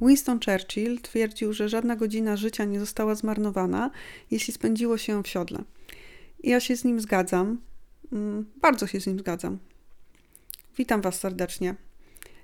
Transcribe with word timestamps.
Winston 0.00 0.40
Churchill 0.40 1.00
twierdził, 1.00 1.52
że 1.52 1.68
żadna 1.68 1.96
godzina 1.96 2.36
życia 2.36 2.64
nie 2.64 2.80
została 2.80 3.14
zmarnowana, 3.14 3.90
jeśli 4.30 4.52
spędziło 4.54 4.98
się 4.98 5.12
ją 5.12 5.22
w 5.22 5.28
siodle. 5.28 5.58
Ja 6.42 6.60
się 6.60 6.76
z 6.76 6.84
nim 6.84 7.00
zgadzam. 7.00 7.60
Mm, 8.12 8.46
bardzo 8.60 8.86
się 8.86 9.00
z 9.00 9.06
nim 9.06 9.18
zgadzam. 9.18 9.58
Witam 10.76 11.00
Was 11.00 11.20
serdecznie. 11.20 11.74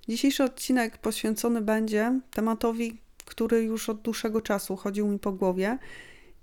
Dzisiejszy 0.09 0.45
odcinek 0.45 0.99
poświęcony 0.99 1.61
będzie 1.61 2.21
tematowi, 2.31 2.99
który 3.25 3.63
już 3.63 3.89
od 3.89 4.03
dłuższego 4.03 4.41
czasu 4.41 4.77
chodził 4.77 5.09
mi 5.09 5.19
po 5.19 5.33
głowie 5.33 5.79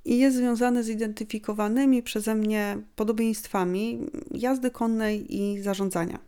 i 0.05 0.19
jest 0.19 0.37
związany 0.37 0.83
z 0.83 0.89
identyfikowanymi 0.89 2.03
przeze 2.03 2.35
mnie 2.35 2.77
podobieństwami 2.95 3.99
jazdy 4.31 4.71
konnej 4.71 5.35
i 5.35 5.61
zarządzania. 5.61 6.19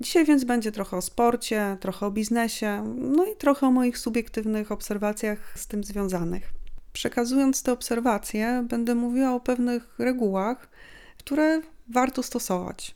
Dzisiaj 0.00 0.24
więc 0.24 0.44
będzie 0.44 0.72
trochę 0.72 0.96
o 0.96 1.02
sporcie, 1.02 1.76
trochę 1.80 2.06
o 2.06 2.10
biznesie, 2.10 2.94
no 2.96 3.24
i 3.26 3.36
trochę 3.36 3.66
o 3.66 3.70
moich 3.70 3.98
subiektywnych 3.98 4.72
obserwacjach 4.72 5.58
z 5.58 5.66
tym 5.66 5.84
związanych. 5.84 6.52
Przekazując 6.92 7.62
te 7.62 7.72
obserwacje, 7.72 8.66
będę 8.68 8.94
mówiła 8.94 9.34
o 9.34 9.40
pewnych 9.40 9.94
regułach, 9.98 10.68
które 11.18 11.60
warto 11.88 12.22
stosować. 12.22 12.94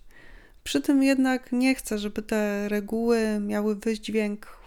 Przy 0.65 0.81
tym 0.81 1.03
jednak 1.03 1.53
nie 1.53 1.75
chcę, 1.75 1.99
żeby 1.99 2.23
te 2.23 2.69
reguły 2.69 3.41
miały 3.41 3.77
wydźwięk 3.77 4.59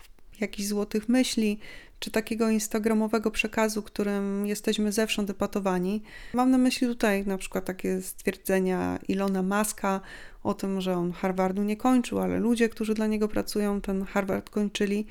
jakichś 0.42 0.68
złotych 0.68 1.10
myśli, 1.10 1.60
czy 2.00 2.12
takiego 2.12 2.50
instagramowego 2.50 3.32
przekazu, 3.32 3.82
którym 3.82 4.48
jesteśmy 4.48 4.92
zewsząd 4.92 5.30
epatowani. 5.30 6.04
Mam 6.34 6.52
na 6.52 6.58
myśli 6.58 6.88
tutaj 6.88 7.26
na 7.26 7.38
przykład 7.38 7.66
takie 7.66 8.02
stwierdzenia 8.02 9.00
Ilona 9.08 9.44
Maska 9.44 10.02
o 10.44 10.54
tym, 10.54 10.82
że 10.82 10.98
on 10.98 11.12
Harvardu 11.12 11.64
nie 11.64 11.78
kończył, 11.78 12.20
ale 12.20 12.40
ludzie, 12.40 12.70
którzy 12.70 12.94
dla 12.94 13.08
niego 13.08 13.28
pracują, 13.28 13.82
ten 13.82 14.06
Harvard 14.06 14.50
kończyli. 14.50 15.06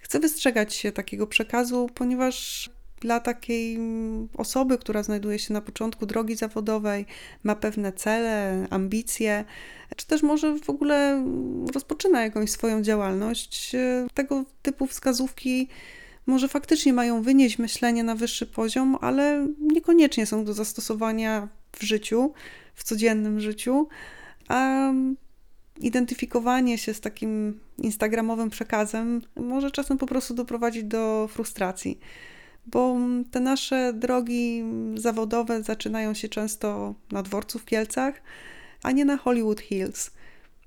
Chcę 0.00 0.20
wystrzegać 0.20 0.74
się 0.74 0.92
takiego 0.92 1.26
przekazu, 1.26 1.90
ponieważ 1.94 2.70
dla 3.04 3.20
takiej 3.20 3.78
osoby, 4.36 4.78
która 4.78 5.02
znajduje 5.02 5.38
się 5.38 5.54
na 5.54 5.60
początku 5.60 6.06
drogi 6.06 6.36
zawodowej, 6.36 7.06
ma 7.42 7.54
pewne 7.54 7.92
cele, 7.92 8.66
ambicje, 8.70 9.44
czy 9.96 10.06
też 10.06 10.22
może 10.22 10.58
w 10.58 10.70
ogóle 10.70 11.24
rozpoczyna 11.74 12.22
jakąś 12.22 12.50
swoją 12.50 12.82
działalność, 12.82 13.76
tego 14.14 14.44
typu 14.62 14.86
wskazówki 14.86 15.68
może 16.26 16.48
faktycznie 16.48 16.92
mają 16.92 17.22
wynieść 17.22 17.58
myślenie 17.58 18.04
na 18.04 18.14
wyższy 18.14 18.46
poziom, 18.46 18.98
ale 19.00 19.48
niekoniecznie 19.60 20.26
są 20.26 20.44
do 20.44 20.52
zastosowania 20.54 21.48
w 21.72 21.82
życiu, 21.82 22.32
w 22.74 22.84
codziennym 22.84 23.40
życiu. 23.40 23.88
A 24.48 24.92
identyfikowanie 25.80 26.78
się 26.78 26.94
z 26.94 27.00
takim 27.00 27.60
instagramowym 27.78 28.50
przekazem 28.50 29.22
może 29.36 29.70
czasem 29.70 29.98
po 29.98 30.06
prostu 30.06 30.34
doprowadzić 30.34 30.84
do 30.84 31.28
frustracji, 31.32 31.98
bo 32.66 32.96
te 33.30 33.40
nasze 33.40 33.92
drogi 33.92 34.64
zawodowe 34.94 35.62
zaczynają 35.62 36.14
się 36.14 36.28
często 36.28 36.94
na 37.12 37.22
dworcu 37.22 37.58
w 37.58 37.64
Kielcach, 37.64 38.22
a 38.82 38.90
nie 38.92 39.04
na 39.04 39.16
Hollywood 39.16 39.60
Hills. 39.60 40.10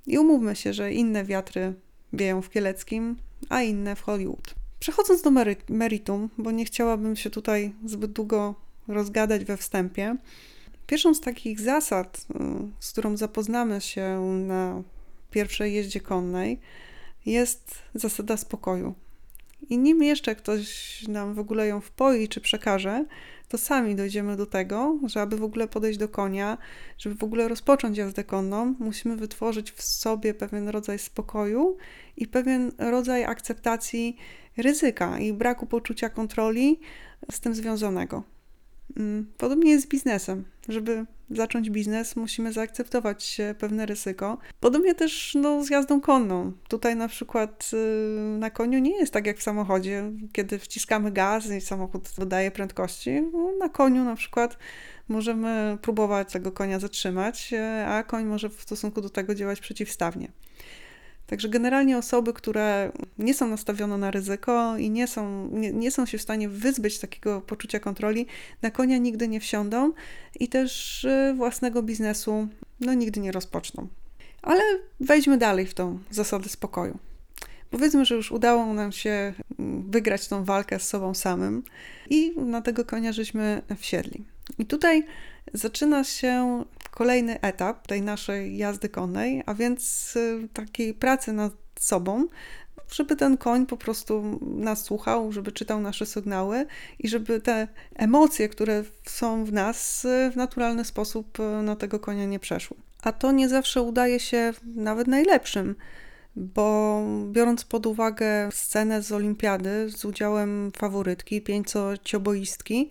I 0.07 0.17
umówmy 0.17 0.55
się, 0.55 0.73
że 0.73 0.93
inne 0.93 1.25
wiatry 1.25 1.73
wieją 2.13 2.41
w 2.41 2.49
Kieleckim, 2.49 3.15
a 3.49 3.61
inne 3.61 3.95
w 3.95 4.01
Hollywood. 4.01 4.55
Przechodząc 4.79 5.21
do 5.21 5.31
meritum, 5.69 6.29
bo 6.37 6.51
nie 6.51 6.65
chciałabym 6.65 7.15
się 7.15 7.29
tutaj 7.29 7.73
zbyt 7.85 8.11
długo 8.11 8.55
rozgadać 8.87 9.45
we 9.45 9.57
wstępie, 9.57 10.15
pierwszą 10.87 11.13
z 11.13 11.21
takich 11.21 11.59
zasad, 11.59 12.17
y, 12.17 12.39
z 12.79 12.91
którą 12.91 13.17
zapoznamy 13.17 13.81
się 13.81 14.19
na 14.47 14.81
pierwszej 15.31 15.73
jeździe 15.73 15.99
konnej, 15.99 16.59
jest 17.25 17.75
zasada 17.93 18.37
spokoju. 18.37 18.95
I 19.69 19.77
nim 19.77 20.03
jeszcze 20.03 20.35
ktoś 20.35 21.01
nam 21.07 21.33
w 21.33 21.39
ogóle 21.39 21.67
ją 21.67 21.81
wpoi 21.81 22.27
czy 22.27 22.41
przekaże, 22.41 23.05
to 23.47 23.57
sami 23.57 23.95
dojdziemy 23.95 24.37
do 24.37 24.45
tego, 24.45 24.99
że 25.05 25.21
aby 25.21 25.37
w 25.37 25.43
ogóle 25.43 25.67
podejść 25.67 25.99
do 25.99 26.09
konia, 26.09 26.57
żeby 26.97 27.15
w 27.15 27.23
ogóle 27.23 27.47
rozpocząć 27.47 27.97
jazdę 27.97 28.23
konną, 28.23 28.75
musimy 28.79 29.15
wytworzyć 29.15 29.71
w 29.71 29.81
sobie 29.81 30.33
pewien 30.33 30.69
rodzaj 30.69 30.99
spokoju 30.99 31.77
i 32.17 32.27
pewien 32.27 32.71
rodzaj 32.77 33.23
akceptacji 33.23 34.17
ryzyka 34.57 35.19
i 35.19 35.33
braku 35.33 35.65
poczucia 35.65 36.09
kontroli 36.09 36.79
z 37.31 37.39
tym 37.39 37.55
związanego. 37.55 38.23
Mm, 38.97 39.31
podobnie 39.37 39.71
jest 39.71 39.85
z 39.85 39.89
biznesem. 39.89 40.43
Żeby 40.69 41.05
zacząć 41.29 41.69
biznes, 41.69 42.15
musimy 42.15 42.53
zaakceptować 42.53 43.37
pewne 43.57 43.85
ryzyko. 43.85 44.37
Podobnie 44.59 44.95
też 44.95 45.37
no, 45.41 45.63
z 45.63 45.69
jazdą 45.69 46.01
konną. 46.01 46.51
Tutaj 46.67 46.95
na 46.95 47.07
przykład 47.07 47.69
yy, 47.73 48.37
na 48.37 48.49
koniu 48.49 48.79
nie 48.79 48.97
jest 48.97 49.13
tak 49.13 49.25
jak 49.25 49.37
w 49.37 49.43
samochodzie, 49.43 50.11
kiedy 50.31 50.59
wciskamy 50.59 51.11
gaz 51.11 51.51
i 51.51 51.61
samochód 51.61 52.09
dodaje 52.17 52.51
prędkości. 52.51 53.21
No, 53.33 53.51
na 53.59 53.69
koniu 53.69 54.03
na 54.03 54.15
przykład 54.15 54.57
możemy 55.07 55.77
próbować 55.81 56.31
tego 56.31 56.51
konia 56.51 56.79
zatrzymać, 56.79 57.53
a 57.87 58.03
koń 58.03 58.25
może 58.25 58.49
w 58.49 58.61
stosunku 58.61 59.01
do 59.01 59.09
tego 59.09 59.35
działać 59.35 59.59
przeciwstawnie. 59.59 60.31
Także 61.27 61.49
generalnie 61.49 61.97
osoby, 61.97 62.33
które 62.33 62.91
nie 63.17 63.33
są 63.33 63.47
nastawione 63.47 63.97
na 63.97 64.11
ryzyko 64.11 64.77
i 64.77 64.89
nie 64.89 65.07
są, 65.07 65.49
nie, 65.51 65.73
nie, 65.73 65.91
są 65.91 66.05
się 66.05 66.17
w 66.17 66.21
stanie 66.21 66.49
wyzbyć 66.49 66.99
takiego 66.99 67.41
poczucia 67.41 67.79
kontroli, 67.79 68.25
na 68.61 68.71
konia 68.71 68.97
nigdy 68.97 69.27
nie 69.27 69.39
wsiądą 69.39 69.91
i 70.39 70.47
też 70.47 71.03
y, 71.03 71.33
własnego 71.37 71.83
biznesu 71.83 72.47
no, 72.79 72.93
nigdy 72.93 73.19
nie 73.19 73.31
rozpoczną. 73.31 73.87
Ale 74.41 74.61
wejdźmy 74.99 75.37
dalej 75.37 75.65
w 75.65 75.73
tą 75.73 75.99
zasadę 76.11 76.49
spokoju. 76.49 76.97
Powiedzmy, 77.71 78.05
że 78.05 78.15
już 78.15 78.31
udało 78.31 78.73
nam 78.73 78.91
się 78.91 79.33
mm, 79.59 79.91
wygrać 79.91 80.27
tą 80.27 80.43
walkę 80.43 80.79
z 80.79 80.87
sobą 80.87 81.13
samym 81.13 81.63
i 82.09 82.33
na 82.37 82.61
tego 82.61 82.85
konia 82.85 83.11
żeśmy 83.11 83.61
wsiedli. 83.77 84.23
I 84.57 84.65
tutaj 84.65 85.05
zaczyna 85.53 86.03
się 86.03 86.63
kolejny 86.91 87.41
etap 87.41 87.87
tej 87.87 88.01
naszej 88.01 88.57
jazdy 88.57 88.89
konnej, 88.89 89.43
a 89.45 89.53
więc 89.53 90.13
y, 90.15 90.47
takiej 90.53 90.93
pracy 90.93 91.33
nad 91.33 91.53
sobą, 91.79 92.27
żeby 92.91 93.15
ten 93.15 93.37
koń 93.37 93.65
po 93.65 93.77
prostu 93.77 94.39
nas 94.41 94.83
słuchał, 94.83 95.31
żeby 95.31 95.51
czytał 95.51 95.79
nasze 95.79 96.05
sygnały 96.05 96.65
i 96.99 97.07
żeby 97.07 97.41
te 97.41 97.67
emocje, 97.95 98.49
które 98.49 98.83
są 99.03 99.45
w 99.45 99.53
nas, 99.53 100.05
y, 100.05 100.31
w 100.31 100.35
naturalny 100.35 100.85
sposób 100.85 101.39
y, 101.39 101.63
na 101.63 101.75
tego 101.75 101.99
konia 101.99 102.25
nie 102.25 102.39
przeszły. 102.39 102.77
A 103.03 103.11
to 103.11 103.31
nie 103.31 103.49
zawsze 103.49 103.81
udaje 103.81 104.19
się 104.19 104.53
nawet 104.75 105.07
najlepszym, 105.07 105.75
bo 106.35 107.01
biorąc 107.31 107.65
pod 107.65 107.85
uwagę 107.85 108.49
scenę 108.51 109.01
z 109.01 109.11
olimpiady 109.11 109.89
z 109.89 110.05
udziałem 110.05 110.71
faworytki, 110.77 111.41
pięciocioboistki, 111.41 112.89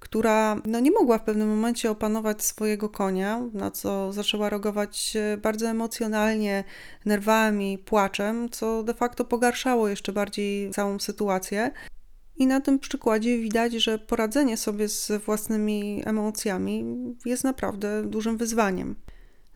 która 0.00 0.60
no, 0.66 0.80
nie 0.80 0.90
mogła 0.90 1.18
w 1.18 1.24
pewnym 1.24 1.48
momencie 1.48 1.90
opanować 1.90 2.44
swojego 2.44 2.88
konia, 2.88 3.42
na 3.52 3.70
co 3.70 4.12
zaczęła 4.12 4.50
reagować 4.50 5.16
bardzo 5.42 5.68
emocjonalnie, 5.68 6.64
nerwami, 7.04 7.78
płaczem, 7.78 8.50
co 8.50 8.82
de 8.82 8.94
facto 8.94 9.24
pogarszało 9.24 9.88
jeszcze 9.88 10.12
bardziej 10.12 10.70
całą 10.70 10.98
sytuację. 10.98 11.70
I 12.36 12.46
na 12.46 12.60
tym 12.60 12.78
przykładzie 12.78 13.38
widać, 13.38 13.72
że 13.72 13.98
poradzenie 13.98 14.56
sobie 14.56 14.88
z 14.88 15.24
własnymi 15.24 16.02
emocjami 16.06 16.84
jest 17.24 17.44
naprawdę 17.44 18.02
dużym 18.02 18.36
wyzwaniem. 18.36 18.96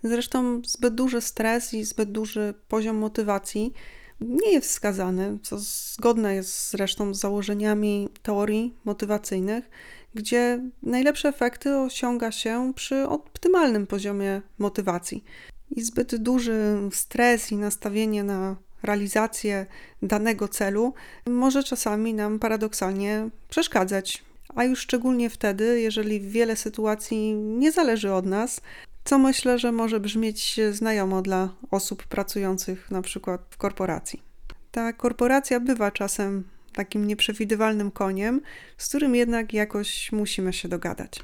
Zresztą 0.02 0.62
zbyt 0.66 0.94
duży 0.94 1.20
stres 1.20 1.74
i 1.74 1.84
zbyt 1.84 2.12
duży 2.12 2.54
poziom 2.68 2.96
motywacji 2.96 3.72
nie 4.20 4.52
jest 4.52 4.68
wskazany, 4.68 5.38
co 5.42 5.56
zgodne 5.58 6.34
jest 6.34 6.70
zresztą 6.70 7.14
z 7.14 7.20
założeniami 7.20 8.08
teorii 8.22 8.74
motywacyjnych, 8.84 9.70
gdzie 10.14 10.60
najlepsze 10.82 11.28
efekty 11.28 11.76
osiąga 11.78 12.32
się 12.32 12.72
przy 12.76 13.08
optymalnym 13.08 13.86
poziomie 13.86 14.42
motywacji. 14.58 15.24
I 15.70 15.82
zbyt 15.82 16.16
duży 16.16 16.78
stres 16.92 17.52
i 17.52 17.56
nastawienie 17.56 18.24
na 18.24 18.56
realizację 18.82 19.66
danego 20.02 20.48
celu 20.48 20.94
może 21.26 21.64
czasami 21.64 22.14
nam 22.14 22.38
paradoksalnie 22.38 23.28
przeszkadzać. 23.48 24.24
A 24.54 24.64
już 24.64 24.80
szczególnie 24.80 25.30
wtedy, 25.30 25.80
jeżeli 25.80 26.20
wiele 26.20 26.56
sytuacji 26.56 27.34
nie 27.34 27.72
zależy 27.72 28.12
od 28.12 28.26
nas, 28.26 28.60
co 29.04 29.18
myślę, 29.18 29.58
że 29.58 29.72
może 29.72 30.00
brzmieć 30.00 30.60
znajomo 30.72 31.22
dla 31.22 31.54
osób 31.70 32.06
pracujących 32.06 32.90
na 32.90 33.02
przykład 33.02 33.40
w 33.50 33.56
korporacji. 33.56 34.22
Ta 34.70 34.92
korporacja 34.92 35.60
bywa 35.60 35.90
czasem 35.90 36.44
takim 36.72 37.06
nieprzewidywalnym 37.06 37.90
koniem, 37.90 38.40
z 38.78 38.88
którym 38.88 39.14
jednak 39.14 39.52
jakoś 39.52 40.12
musimy 40.12 40.52
się 40.52 40.68
dogadać. 40.68 41.22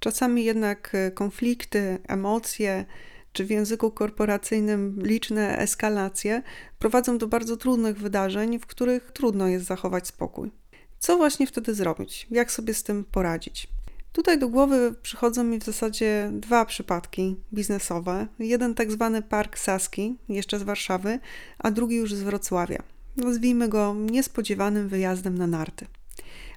Czasami 0.00 0.44
jednak 0.44 0.94
e, 0.94 1.10
konflikty, 1.10 1.98
emocje, 2.08 2.84
czy 3.32 3.44
w 3.44 3.50
języku 3.50 3.90
korporacyjnym 3.90 4.98
liczne 5.02 5.58
eskalacje 5.58 6.42
prowadzą 6.78 7.18
do 7.18 7.26
bardzo 7.26 7.56
trudnych 7.56 7.98
wydarzeń, 7.98 8.58
w 8.58 8.66
których 8.66 9.12
trudno 9.12 9.48
jest 9.48 9.66
zachować 9.66 10.06
spokój. 10.06 10.50
Co 10.98 11.16
właśnie 11.16 11.46
wtedy 11.46 11.74
zrobić? 11.74 12.26
Jak 12.30 12.52
sobie 12.52 12.74
z 12.74 12.82
tym 12.82 13.04
poradzić? 13.04 13.68
Tutaj 14.12 14.38
do 14.38 14.48
głowy 14.48 14.94
przychodzą 15.02 15.44
mi 15.44 15.58
w 15.58 15.64
zasadzie 15.64 16.30
dwa 16.32 16.64
przypadki 16.64 17.36
biznesowe. 17.54 18.26
Jeden 18.38 18.74
tak 18.74 18.92
zwany 18.92 19.22
Park 19.22 19.58
Saski, 19.58 20.18
jeszcze 20.28 20.58
z 20.58 20.62
Warszawy, 20.62 21.18
a 21.58 21.70
drugi 21.70 21.96
już 21.96 22.14
z 22.14 22.22
Wrocławia. 22.22 22.82
Nazwijmy 23.16 23.68
go 23.68 23.94
niespodziewanym 24.10 24.88
wyjazdem 24.88 25.38
na 25.38 25.46
narty. 25.46 25.86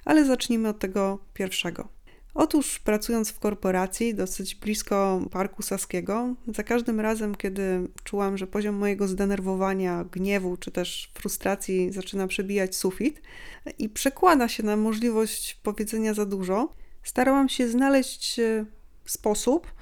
Ale 0.04 0.24
zacznijmy 0.24 0.68
od 0.68 0.78
tego 0.78 1.18
pierwszego. 1.34 1.88
Otóż 2.38 2.78
pracując 2.78 3.30
w 3.30 3.38
korporacji 3.38 4.14
dosyć 4.14 4.54
blisko 4.54 5.20
Parku 5.30 5.62
Saskiego, 5.62 6.34
za 6.54 6.62
każdym 6.62 7.00
razem, 7.00 7.34
kiedy 7.34 7.88
czułam, 8.04 8.38
że 8.38 8.46
poziom 8.46 8.74
mojego 8.74 9.08
zdenerwowania, 9.08 10.04
gniewu 10.04 10.56
czy 10.56 10.70
też 10.70 11.10
frustracji 11.14 11.92
zaczyna 11.92 12.26
przebijać 12.26 12.76
sufit 12.76 13.22
i 13.78 13.88
przekłada 13.88 14.48
się 14.48 14.62
na 14.62 14.76
możliwość 14.76 15.60
powiedzenia 15.62 16.14
za 16.14 16.26
dużo, 16.26 16.72
starałam 17.02 17.48
się 17.48 17.68
znaleźć 17.68 18.38
e, 18.38 18.64
sposób, 19.04 19.72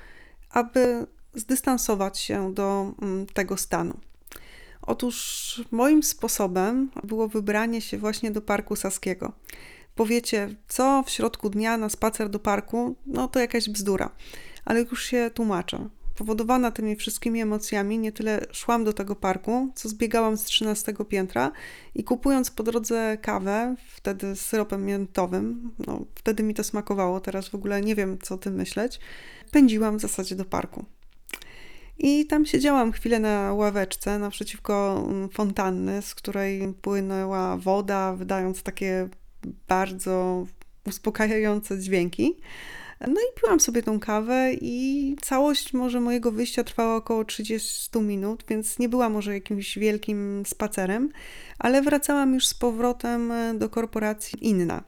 aby 0.50 1.06
zdystansować 1.34 2.18
się 2.18 2.54
do 2.54 2.92
mm, 3.02 3.26
tego 3.26 3.56
stanu. 3.56 4.00
Otóż 4.86 5.64
moim 5.70 6.02
sposobem 6.02 6.90
było 7.04 7.28
wybranie 7.28 7.80
się 7.80 7.98
właśnie 7.98 8.30
do 8.30 8.40
Parku 8.40 8.76
Saskiego 8.76 9.32
powiecie, 9.94 10.56
co 10.68 11.02
w 11.06 11.10
środku 11.10 11.50
dnia 11.50 11.76
na 11.76 11.88
spacer 11.88 12.30
do 12.30 12.38
parku, 12.38 12.96
no 13.06 13.28
to 13.28 13.40
jakaś 13.40 13.70
bzdura. 13.70 14.10
Ale 14.64 14.80
już 14.80 15.04
się 15.04 15.30
tłumaczę. 15.34 15.88
Powodowana 16.14 16.70
tymi 16.70 16.96
wszystkimi 16.96 17.40
emocjami, 17.40 17.98
nie 17.98 18.12
tyle 18.12 18.46
szłam 18.52 18.84
do 18.84 18.92
tego 18.92 19.16
parku, 19.16 19.72
co 19.74 19.88
zbiegałam 19.88 20.36
z 20.36 20.44
13 20.44 20.94
piętra 21.08 21.52
i 21.94 22.04
kupując 22.04 22.50
po 22.50 22.62
drodze 22.62 23.18
kawę, 23.22 23.74
wtedy 23.88 24.36
z 24.36 24.40
syropem 24.40 24.84
miętowym, 24.84 25.72
no 25.86 26.04
wtedy 26.14 26.42
mi 26.42 26.54
to 26.54 26.64
smakowało, 26.64 27.20
teraz 27.20 27.48
w 27.48 27.54
ogóle 27.54 27.80
nie 27.80 27.94
wiem, 27.94 28.18
co 28.22 28.34
o 28.34 28.38
tym 28.38 28.54
myśleć, 28.54 29.00
pędziłam 29.50 29.98
w 29.98 30.00
zasadzie 30.00 30.34
do 30.36 30.44
parku. 30.44 30.84
I 31.98 32.26
tam 32.26 32.46
siedziałam 32.46 32.92
chwilę 32.92 33.20
na 33.20 33.54
ławeczce 33.54 34.18
naprzeciwko 34.18 35.04
mm, 35.08 35.28
fontanny, 35.28 36.02
z 36.02 36.14
której 36.14 36.74
płynęła 36.82 37.56
woda, 37.56 38.12
wydając 38.12 38.62
takie 38.62 39.08
bardzo 39.68 40.46
uspokajające 40.86 41.78
dźwięki. 41.80 42.36
No 43.00 43.20
i 43.20 43.40
piłam 43.40 43.60
sobie 43.60 43.82
tą 43.82 44.00
kawę 44.00 44.52
i 44.60 45.16
całość 45.22 45.72
może 45.72 46.00
mojego 46.00 46.32
wyjścia 46.32 46.64
trwała 46.64 46.96
około 46.96 47.24
30 47.24 47.98
minut, 48.00 48.44
więc 48.48 48.78
nie 48.78 48.88
była 48.88 49.08
może 49.08 49.34
jakimś 49.34 49.78
wielkim 49.78 50.42
spacerem, 50.46 51.10
ale 51.58 51.82
wracałam 51.82 52.34
już 52.34 52.46
z 52.46 52.54
powrotem 52.54 53.32
do 53.58 53.68
korporacji 53.68 54.48
inna. 54.48 54.82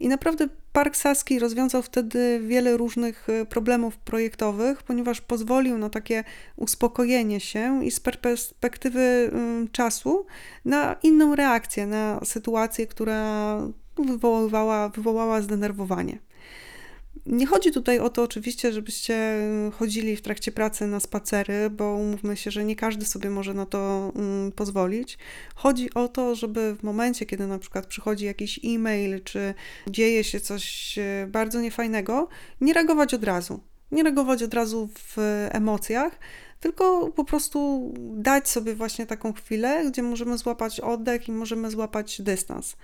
I 0.00 0.08
naprawdę 0.08 0.48
Park 0.72 0.96
Saski 0.96 1.38
rozwiązał 1.38 1.82
wtedy 1.82 2.40
wiele 2.42 2.76
różnych 2.76 3.26
problemów 3.48 3.98
projektowych, 3.98 4.82
ponieważ 4.82 5.20
pozwolił 5.20 5.78
na 5.78 5.90
takie 5.90 6.24
uspokojenie 6.56 7.40
się 7.40 7.84
i 7.84 7.90
z 7.90 8.00
perspektywy 8.00 9.30
czasu 9.72 10.26
na 10.64 10.96
inną 11.02 11.36
reakcję 11.36 11.86
na 11.86 12.20
sytuację, 12.24 12.86
która 12.86 13.56
wywoływała, 13.98 14.88
wywołała 14.88 15.40
zdenerwowanie. 15.40 16.18
Nie 17.30 17.46
chodzi 17.46 17.72
tutaj 17.72 17.98
o 17.98 18.10
to 18.10 18.22
oczywiście, 18.22 18.72
żebyście 18.72 19.36
chodzili 19.72 20.16
w 20.16 20.22
trakcie 20.22 20.52
pracy 20.52 20.86
na 20.86 21.00
spacery, 21.00 21.70
bo 21.70 21.94
umówmy 21.94 22.36
się, 22.36 22.50
że 22.50 22.64
nie 22.64 22.76
każdy 22.76 23.04
sobie 23.04 23.30
może 23.30 23.54
na 23.54 23.66
to 23.66 24.12
mm, 24.16 24.52
pozwolić. 24.52 25.18
Chodzi 25.54 25.94
o 25.94 26.08
to, 26.08 26.34
żeby 26.34 26.74
w 26.74 26.82
momencie, 26.82 27.26
kiedy 27.26 27.46
na 27.46 27.58
przykład 27.58 27.86
przychodzi 27.86 28.24
jakiś 28.24 28.60
e-mail, 28.64 29.22
czy 29.24 29.54
dzieje 29.86 30.24
się 30.24 30.40
coś 30.40 30.98
e, 30.98 31.26
bardzo 31.28 31.60
niefajnego, 31.60 32.28
nie 32.60 32.72
reagować 32.72 33.14
od 33.14 33.24
razu. 33.24 33.60
Nie 33.92 34.02
reagować 34.02 34.42
od 34.42 34.54
razu 34.54 34.88
w 34.94 35.16
emocjach, 35.50 36.18
tylko 36.60 37.12
po 37.12 37.24
prostu 37.24 37.90
dać 38.16 38.48
sobie 38.48 38.74
właśnie 38.74 39.06
taką 39.06 39.32
chwilę, 39.32 39.84
gdzie 39.90 40.02
możemy 40.02 40.38
złapać 40.38 40.80
oddech 40.80 41.28
i 41.28 41.32
możemy 41.32 41.70
złapać 41.70 42.22
dystans. 42.22 42.76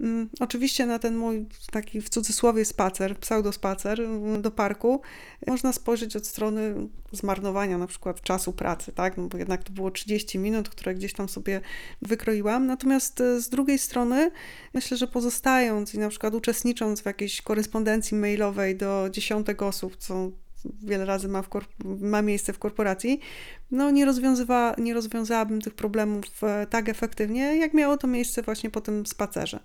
Mm, 0.00 0.28
oczywiście 0.40 0.86
na 0.86 0.98
ten 0.98 1.16
mój 1.16 1.46
taki 1.72 2.00
w 2.00 2.08
cudzysłowie 2.08 2.64
spacer, 2.64 3.16
pseudospacer 3.18 4.00
mm, 4.00 4.42
do 4.42 4.50
parku 4.50 5.00
można 5.46 5.72
spojrzeć 5.72 6.16
od 6.16 6.26
strony 6.26 6.74
zmarnowania 7.12 7.78
na 7.78 7.86
przykład 7.86 8.20
czasu 8.20 8.52
pracy, 8.52 8.92
tak? 8.92 9.16
No 9.16 9.28
bo 9.28 9.38
jednak 9.38 9.64
to 9.64 9.72
było 9.72 9.90
30 9.90 10.38
minut, 10.38 10.68
które 10.68 10.94
gdzieś 10.94 11.12
tam 11.12 11.28
sobie 11.28 11.60
wykroiłam. 12.02 12.66
Natomiast 12.66 13.20
e, 13.20 13.40
z 13.40 13.48
drugiej 13.48 13.78
strony 13.78 14.30
myślę, 14.74 14.96
że 14.96 15.06
pozostając 15.06 15.94
i 15.94 15.98
na 15.98 16.08
przykład 16.08 16.34
uczestnicząc 16.34 17.00
w 17.00 17.06
jakiejś 17.06 17.42
korespondencji 17.42 18.16
mailowej 18.16 18.76
do 18.76 19.08
dziesiątek 19.10 19.62
osób, 19.62 19.96
co 19.96 20.30
wiele 20.82 21.04
razy 21.04 21.28
ma, 21.28 21.42
ma 21.84 22.22
miejsce 22.22 22.52
w 22.52 22.58
korporacji, 22.58 23.20
no 23.70 23.90
nie, 23.90 24.04
rozwiązywa, 24.04 24.74
nie 24.78 24.94
rozwiązałabym 24.94 25.60
tych 25.60 25.74
problemów 25.74 26.44
e, 26.44 26.66
tak 26.66 26.88
efektywnie, 26.88 27.56
jak 27.56 27.74
miało 27.74 27.96
to 27.96 28.06
miejsce 28.06 28.42
właśnie 28.42 28.70
po 28.70 28.80
tym 28.80 29.06
spacerze. 29.06 29.60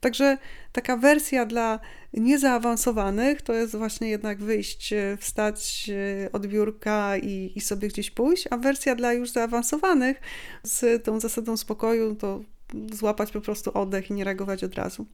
Także 0.00 0.38
taka 0.72 0.96
wersja 0.96 1.46
dla 1.46 1.80
niezaawansowanych 2.14 3.42
to 3.42 3.52
jest 3.52 3.76
właśnie 3.76 4.08
jednak 4.08 4.38
wyjść, 4.38 4.92
e, 4.92 5.16
wstać 5.16 5.90
e, 6.24 6.32
od 6.32 6.46
biurka 6.46 7.16
i, 7.16 7.52
i 7.56 7.60
sobie 7.60 7.88
gdzieś 7.88 8.10
pójść, 8.10 8.48
a 8.50 8.56
wersja 8.56 8.94
dla 8.94 9.12
już 9.12 9.30
zaawansowanych 9.30 10.20
z 10.62 11.04
tą 11.04 11.20
zasadą 11.20 11.56
spokoju 11.56 12.14
to 12.14 12.40
złapać 12.92 13.32
po 13.32 13.40
prostu 13.40 13.78
oddech 13.78 14.10
i 14.10 14.14
nie 14.14 14.24
reagować 14.24 14.64
od 14.64 14.74
razu. 14.74 15.06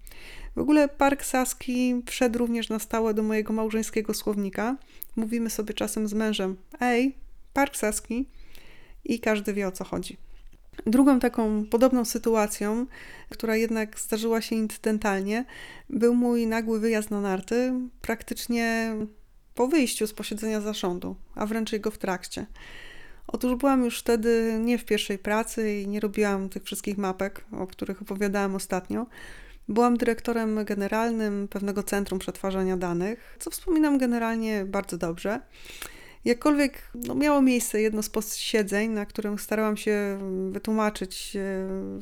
W 0.57 0.59
ogóle 0.59 0.89
Park 0.89 1.25
Saski 1.25 2.03
wszedł 2.07 2.39
również 2.39 2.69
na 2.69 2.79
stałe 2.79 3.15
do 3.15 3.23
mojego 3.23 3.53
małżeńskiego 3.53 4.15
słownika. 4.15 4.77
Mówimy 5.19 5.50
sobie 5.50 5.75
czasem 5.75 6.09
z 6.09 6.15
mężem: 6.15 6.56
Ej, 6.81 7.17
Park 7.53 7.76
Saski, 7.76 8.26
i 9.05 9.20
każdy 9.20 9.53
wie 9.53 9.69
o 9.69 9.73
co 9.73 9.85
chodzi. 9.85 10.17
Drugą 10.87 11.20
taką 11.20 11.67
podobną 11.67 12.05
sytuacją, 12.05 12.87
która 13.29 13.56
jednak 13.56 14.00
zdarzyła 14.00 14.41
się 14.41 14.56
incydentalnie, 14.56 15.44
był 15.91 16.15
mój 16.15 16.47
nagły 16.47 16.81
wyjazd 16.81 17.11
na 17.11 17.20
narty, 17.20 17.73
praktycznie 18.00 18.94
po 19.55 19.69
wyjściu 19.69 20.06
z 20.06 20.12
posiedzenia 20.12 20.61
zarządu, 20.61 21.17
a 21.35 21.47
wręcz 21.47 21.73
jego 21.73 21.91
w 21.91 21.99
trakcie. 21.99 22.47
Otóż 23.26 23.55
byłam 23.55 23.85
już 23.85 23.99
wtedy 23.99 24.59
nie 24.61 24.79
w 24.79 24.85
pierwszej 24.85 25.19
pracy 25.19 25.81
i 25.81 25.88
nie 25.88 26.00
robiłam 26.00 26.49
tych 26.49 26.65
wszystkich 26.65 26.99
mapek, 26.99 27.44
o 27.53 27.67
których 27.67 28.03
opowiadałam 28.03 28.55
ostatnio. 28.55 29.06
Byłam 29.69 29.97
dyrektorem 29.97 30.65
generalnym 30.65 31.49
pewnego 31.49 31.82
centrum 31.82 32.19
przetwarzania 32.19 32.76
danych, 32.76 33.37
co 33.38 33.50
wspominam 33.50 33.99
generalnie 33.99 34.65
bardzo 34.65 34.99
dobrze. 34.99 35.41
Jakkolwiek 36.25 36.91
no, 36.94 37.15
miało 37.15 37.43
miejsce 37.43 37.81
jedno 37.81 38.03
z 38.03 38.11
posiedzeń, 38.11 38.91
na 38.91 39.06
którym 39.06 39.38
starałam 39.38 39.76
się 39.76 40.19
wytłumaczyć 40.50 41.37
e, 41.37 41.41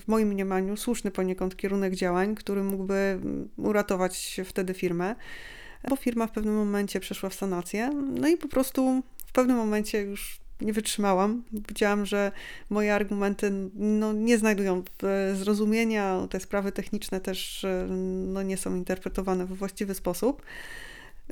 w 0.00 0.02
moim 0.06 0.28
mniemaniu 0.28 0.76
słuszny 0.76 1.10
poniekąd 1.10 1.56
kierunek 1.56 1.94
działań, 1.94 2.34
który 2.34 2.62
mógłby 2.62 3.20
uratować 3.56 4.40
wtedy 4.44 4.74
firmę, 4.74 5.14
bo 5.88 5.96
firma 5.96 6.26
w 6.26 6.32
pewnym 6.32 6.54
momencie 6.54 7.00
przeszła 7.00 7.28
w 7.30 7.34
sanację. 7.34 7.90
No 8.20 8.28
i 8.28 8.36
po 8.36 8.48
prostu 8.48 9.02
w 9.26 9.32
pewnym 9.32 9.56
momencie 9.56 10.00
już 10.00 10.40
nie 10.60 10.72
wytrzymałam. 10.72 11.42
Widziałam, 11.68 12.06
że 12.06 12.32
moje 12.70 12.94
argumenty 12.94 13.52
no, 13.74 14.12
nie 14.12 14.38
znajdują 14.38 14.82
zrozumienia, 15.34 16.26
te 16.30 16.40
sprawy 16.40 16.72
techniczne 16.72 17.20
też 17.20 17.64
e, 17.64 17.86
no, 18.26 18.42
nie 18.42 18.56
są 18.56 18.76
interpretowane 18.76 19.46
we 19.46 19.54
właściwy 19.54 19.94
sposób. 19.94 20.42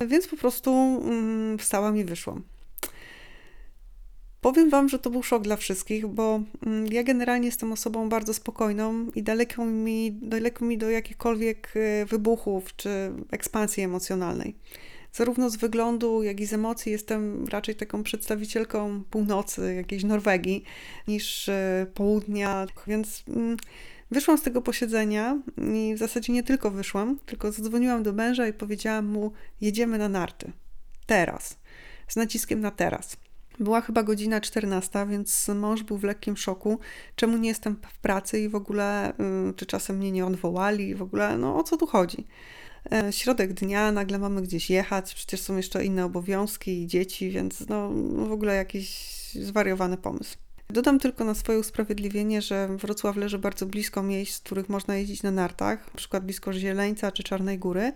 Więc 0.00 0.28
po 0.28 0.36
prostu 0.36 0.70
mm, 1.04 1.58
wstałam 1.58 1.96
i 1.96 2.04
wyszłam. 2.04 2.42
Powiem 4.40 4.70
Wam, 4.70 4.88
że 4.88 4.98
to 4.98 5.10
był 5.10 5.22
szok 5.22 5.42
dla 5.42 5.56
wszystkich, 5.56 6.06
bo 6.06 6.40
mm, 6.66 6.86
ja 6.86 7.02
generalnie 7.02 7.46
jestem 7.46 7.72
osobą 7.72 8.08
bardzo 8.08 8.34
spokojną 8.34 9.06
i 9.14 9.22
daleko 9.22 9.64
mi, 9.64 10.12
daleko 10.12 10.64
mi 10.64 10.78
do 10.78 10.90
jakichkolwiek 10.90 11.72
e, 11.76 12.06
wybuchów 12.06 12.76
czy 12.76 13.12
ekspansji 13.30 13.82
emocjonalnej. 13.82 14.54
Zarówno 15.14 15.50
z 15.50 15.56
wyglądu, 15.56 16.22
jak 16.22 16.40
i 16.40 16.46
z 16.46 16.52
emocji 16.52 16.92
jestem 16.92 17.46
raczej 17.48 17.74
taką 17.74 18.02
przedstawicielką 18.02 19.04
północy, 19.10 19.74
jakiejś 19.74 20.04
Norwegii, 20.04 20.64
niż 21.08 21.48
e, 21.48 21.86
południa, 21.94 22.66
więc 22.86 23.22
mm, 23.28 23.56
wyszłam 24.10 24.38
z 24.38 24.42
tego 24.42 24.62
posiedzenia 24.62 25.38
i 25.74 25.94
w 25.94 25.98
zasadzie 25.98 26.32
nie 26.32 26.42
tylko 26.42 26.70
wyszłam, 26.70 27.18
tylko 27.26 27.52
zadzwoniłam 27.52 28.02
do 28.02 28.12
męża 28.12 28.48
i 28.48 28.52
powiedziałam 28.52 29.06
mu: 29.06 29.32
Jedziemy 29.60 29.98
na 29.98 30.08
narty. 30.08 30.52
Teraz. 31.06 31.58
Z 32.08 32.16
naciskiem 32.16 32.60
na 32.60 32.70
teraz. 32.70 33.16
Była 33.60 33.80
chyba 33.80 34.02
godzina 34.02 34.40
14, 34.40 35.06
więc 35.10 35.48
mąż 35.48 35.82
był 35.82 35.98
w 35.98 36.04
lekkim 36.04 36.36
szoku, 36.36 36.78
czemu 37.16 37.36
nie 37.36 37.48
jestem 37.48 37.76
w 37.76 37.98
pracy 37.98 38.40
i 38.40 38.48
w 38.48 38.54
ogóle, 38.54 39.12
y, 39.50 39.54
czy 39.56 39.66
czasem 39.66 39.96
mnie 39.96 40.12
nie 40.12 40.26
odwołali, 40.26 40.94
w 40.94 41.02
ogóle, 41.02 41.38
no 41.38 41.56
o 41.56 41.62
co 41.62 41.76
tu 41.76 41.86
chodzi. 41.86 42.26
E, 42.92 43.12
środek 43.12 43.52
dnia, 43.52 43.92
nagle 43.92 44.18
mamy 44.18 44.42
gdzieś 44.42 44.70
jechać, 44.70 45.14
przecież 45.14 45.40
są 45.40 45.56
jeszcze 45.56 45.84
inne 45.84 46.04
obowiązki 46.04 46.82
i 46.82 46.86
dzieci, 46.86 47.30
więc 47.30 47.68
no, 47.68 47.90
w 48.28 48.32
ogóle 48.32 48.54
jakiś 48.54 48.88
zwariowany 49.34 49.96
pomysł. 49.96 50.36
Dodam 50.70 50.98
tylko 50.98 51.24
na 51.24 51.34
swoje 51.34 51.58
usprawiedliwienie, 51.58 52.42
że 52.42 52.68
Wrocław 52.76 53.16
leży 53.16 53.38
bardzo 53.38 53.66
blisko 53.66 54.02
miejsc, 54.02 54.38
w 54.38 54.42
których 54.42 54.68
można 54.68 54.96
jeździć 54.96 55.22
na 55.22 55.30
nartach, 55.30 55.90
na 56.12 56.20
blisko 56.20 56.52
Zieleńca 56.52 57.12
czy 57.12 57.22
Czarnej 57.22 57.58
Góry, 57.58 57.92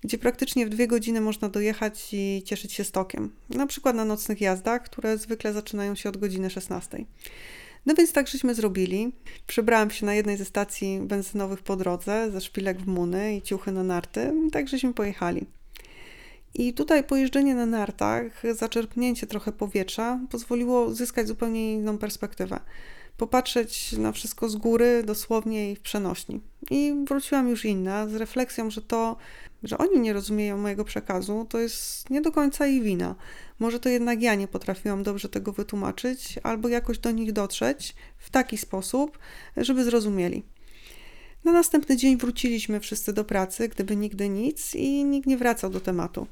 gdzie 0.00 0.18
praktycznie 0.18 0.66
w 0.66 0.68
dwie 0.68 0.86
godziny 0.86 1.20
można 1.20 1.48
dojechać 1.48 2.08
i 2.12 2.42
cieszyć 2.46 2.72
się 2.72 2.84
stokiem. 2.84 3.30
Na 3.50 3.66
przykład 3.66 3.96
na 3.96 4.04
nocnych 4.04 4.40
jazdach, 4.40 4.82
które 4.82 5.18
zwykle 5.18 5.52
zaczynają 5.52 5.94
się 5.94 6.08
od 6.08 6.16
godziny 6.16 6.50
16. 6.50 7.04
No 7.86 7.94
więc 7.94 8.12
tak 8.12 8.28
żeśmy 8.28 8.54
zrobili. 8.54 9.12
Przebrałam 9.46 9.90
się 9.90 10.06
na 10.06 10.14
jednej 10.14 10.36
ze 10.36 10.44
stacji 10.44 11.00
benzynowych 11.00 11.62
po 11.62 11.76
drodze, 11.76 12.30
ze 12.30 12.40
szpilek 12.40 12.80
w 12.80 12.86
muny 12.86 13.36
i 13.36 13.42
ciuchy 13.42 13.72
na 13.72 13.82
narty, 13.82 14.32
tak 14.52 14.68
żeśmy 14.68 14.94
pojechali. 14.94 15.46
I 16.54 16.74
tutaj 16.74 17.04
pojeżdżenie 17.04 17.54
na 17.54 17.66
nartach, 17.66 18.42
zaczerpnięcie 18.54 19.26
trochę 19.26 19.52
powietrza 19.52 20.20
pozwoliło 20.30 20.94
zyskać 20.94 21.28
zupełnie 21.28 21.72
inną 21.72 21.98
perspektywę. 21.98 22.60
Popatrzeć 23.16 23.92
na 23.92 24.12
wszystko 24.12 24.48
z 24.48 24.56
góry, 24.56 25.02
dosłownie 25.06 25.72
i 25.72 25.76
w 25.76 25.80
przenośni. 25.80 26.40
I 26.70 26.94
wróciłam 27.08 27.48
już 27.48 27.64
inna, 27.64 28.08
z 28.08 28.14
refleksją, 28.14 28.70
że 28.70 28.82
to, 28.82 29.16
że 29.66 29.78
oni 29.78 30.00
nie 30.00 30.12
rozumieją 30.12 30.58
mojego 30.58 30.84
przekazu, 30.84 31.46
to 31.48 31.58
jest 31.58 32.10
nie 32.10 32.20
do 32.20 32.32
końca 32.32 32.66
ich 32.66 32.82
wina. 32.82 33.14
Może 33.58 33.80
to 33.80 33.88
jednak 33.88 34.22
ja 34.22 34.34
nie 34.34 34.48
potrafiłam 34.48 35.02
dobrze 35.02 35.28
tego 35.28 35.52
wytłumaczyć, 35.52 36.38
albo 36.42 36.68
jakoś 36.68 36.98
do 36.98 37.10
nich 37.10 37.32
dotrzeć 37.32 37.94
w 38.18 38.30
taki 38.30 38.58
sposób, 38.58 39.18
żeby 39.56 39.84
zrozumieli. 39.84 40.42
Na 41.44 41.52
następny 41.52 41.96
dzień 41.96 42.16
wróciliśmy 42.16 42.80
wszyscy 42.80 43.12
do 43.12 43.24
pracy, 43.24 43.68
gdyby 43.68 43.96
nigdy 43.96 44.28
nic, 44.28 44.74
i 44.74 45.04
nikt 45.04 45.26
nie 45.26 45.36
wracał 45.36 45.70
do 45.70 45.80
tematu. 45.80 46.26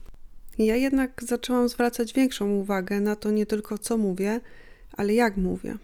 Ja 0.58 0.76
jednak 0.76 1.24
zaczęłam 1.24 1.68
zwracać 1.68 2.12
większą 2.12 2.50
uwagę 2.50 3.00
na 3.00 3.16
to 3.16 3.30
nie 3.30 3.46
tylko 3.46 3.78
co 3.78 3.98
mówię, 3.98 4.40
ale 4.92 5.14
jak 5.14 5.36
mówię. 5.36 5.76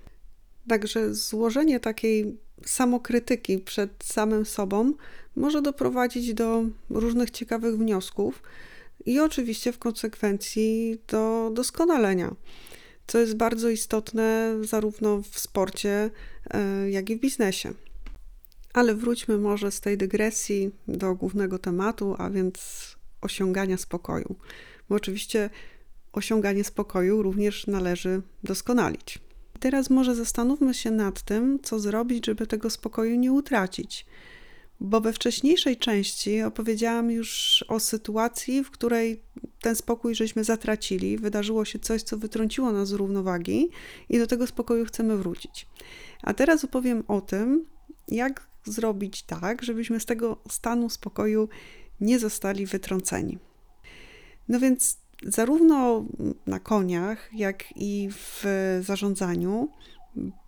Także 0.68 1.14
złożenie 1.14 1.80
takiej 1.80 2.38
samokrytyki 2.64 3.58
przed 3.58 3.90
samym 4.04 4.46
sobą 4.46 4.92
może 5.36 5.62
doprowadzić 5.62 6.34
do 6.34 6.64
różnych 6.90 7.30
ciekawych 7.30 7.78
wniosków 7.78 8.42
i 9.06 9.20
oczywiście 9.20 9.72
w 9.72 9.78
konsekwencji 9.78 10.98
do 11.08 11.50
doskonalenia, 11.54 12.34
co 13.06 13.18
jest 13.18 13.36
bardzo 13.36 13.68
istotne 13.68 14.56
zarówno 14.62 15.22
w 15.22 15.38
sporcie, 15.38 16.10
e, 16.50 16.90
jak 16.90 17.10
i 17.10 17.16
w 17.16 17.20
biznesie. 17.20 17.72
Ale 18.72 18.94
wróćmy 18.94 19.38
może 19.38 19.70
z 19.70 19.80
tej 19.80 19.98
dygresji 19.98 20.70
do 20.88 21.14
głównego 21.14 21.58
tematu, 21.58 22.14
a 22.18 22.30
więc 22.30 22.60
osiągania 23.20 23.76
spokoju. 23.76 24.36
Bo 24.88 24.94
oczywiście 24.94 25.50
osiąganie 26.12 26.64
spokoju 26.64 27.22
również 27.22 27.66
należy 27.66 28.22
doskonalić. 28.44 29.18
Teraz 29.60 29.90
może 29.90 30.14
zastanówmy 30.14 30.74
się 30.74 30.90
nad 30.90 31.22
tym, 31.22 31.58
co 31.62 31.80
zrobić, 31.80 32.26
żeby 32.26 32.46
tego 32.46 32.70
spokoju 32.70 33.16
nie 33.16 33.32
utracić. 33.32 34.06
Bo 34.80 35.00
we 35.00 35.12
wcześniejszej 35.12 35.76
części 35.76 36.42
opowiedziałam 36.42 37.10
już 37.10 37.64
o 37.68 37.80
sytuacji, 37.80 38.64
w 38.64 38.70
której 38.70 39.22
ten 39.60 39.76
spokój 39.76 40.14
żeśmy 40.14 40.44
zatracili, 40.44 41.18
wydarzyło 41.18 41.64
się 41.64 41.78
coś, 41.78 42.02
co 42.02 42.18
wytrąciło 42.18 42.72
nas 42.72 42.88
z 42.88 42.92
równowagi 42.92 43.68
i 44.08 44.18
do 44.18 44.26
tego 44.26 44.46
spokoju 44.46 44.84
chcemy 44.84 45.16
wrócić. 45.16 45.66
A 46.22 46.34
teraz 46.34 46.64
opowiem 46.64 47.04
o 47.08 47.20
tym, 47.20 47.64
jak 48.08 48.46
zrobić 48.64 49.22
tak, 49.22 49.62
żebyśmy 49.62 50.00
z 50.00 50.06
tego 50.06 50.36
stanu 50.48 50.90
spokoju 50.90 51.48
nie 52.00 52.18
zostali 52.18 52.66
wytrąceni. 52.66 53.38
No 54.48 54.60
więc 54.60 54.98
zarówno 55.26 56.04
na 56.46 56.60
koniach, 56.60 57.30
jak 57.32 57.64
i 57.76 58.08
w 58.12 58.44
zarządzaniu 58.80 59.68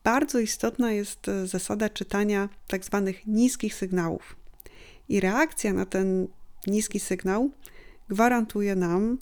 bardzo 0.05 0.38
istotna 0.38 0.93
jest 0.93 1.26
zasada 1.45 1.88
czytania 1.88 2.49
tak 2.69 2.85
zwanych 2.85 3.26
niskich 3.26 3.75
sygnałów. 3.75 4.37
I 5.09 5.21
reakcja 5.21 5.73
na 5.73 5.87
ten 5.87 6.29
niski 6.67 7.00
sygnał 7.00 7.50
gwarantuje 8.09 8.76
nam 8.76 9.19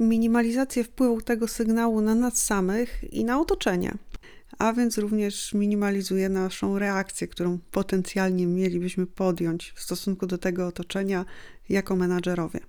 minimalizację 0.00 0.84
wpływu 0.84 1.20
tego 1.20 1.48
sygnału 1.48 2.00
na 2.00 2.14
nas 2.14 2.44
samych 2.44 3.12
i 3.12 3.24
na 3.24 3.40
otoczenie, 3.40 3.94
a 4.58 4.72
więc 4.72 4.98
również 4.98 5.54
minimalizuje 5.54 6.28
naszą 6.28 6.78
reakcję, 6.78 7.28
którą 7.28 7.58
potencjalnie 7.70 8.46
mielibyśmy 8.46 9.06
podjąć 9.06 9.72
w 9.76 9.80
stosunku 9.80 10.26
do 10.26 10.38
tego 10.38 10.66
otoczenia 10.66 11.24
jako 11.68 11.96
menadżerowie. 11.96 12.60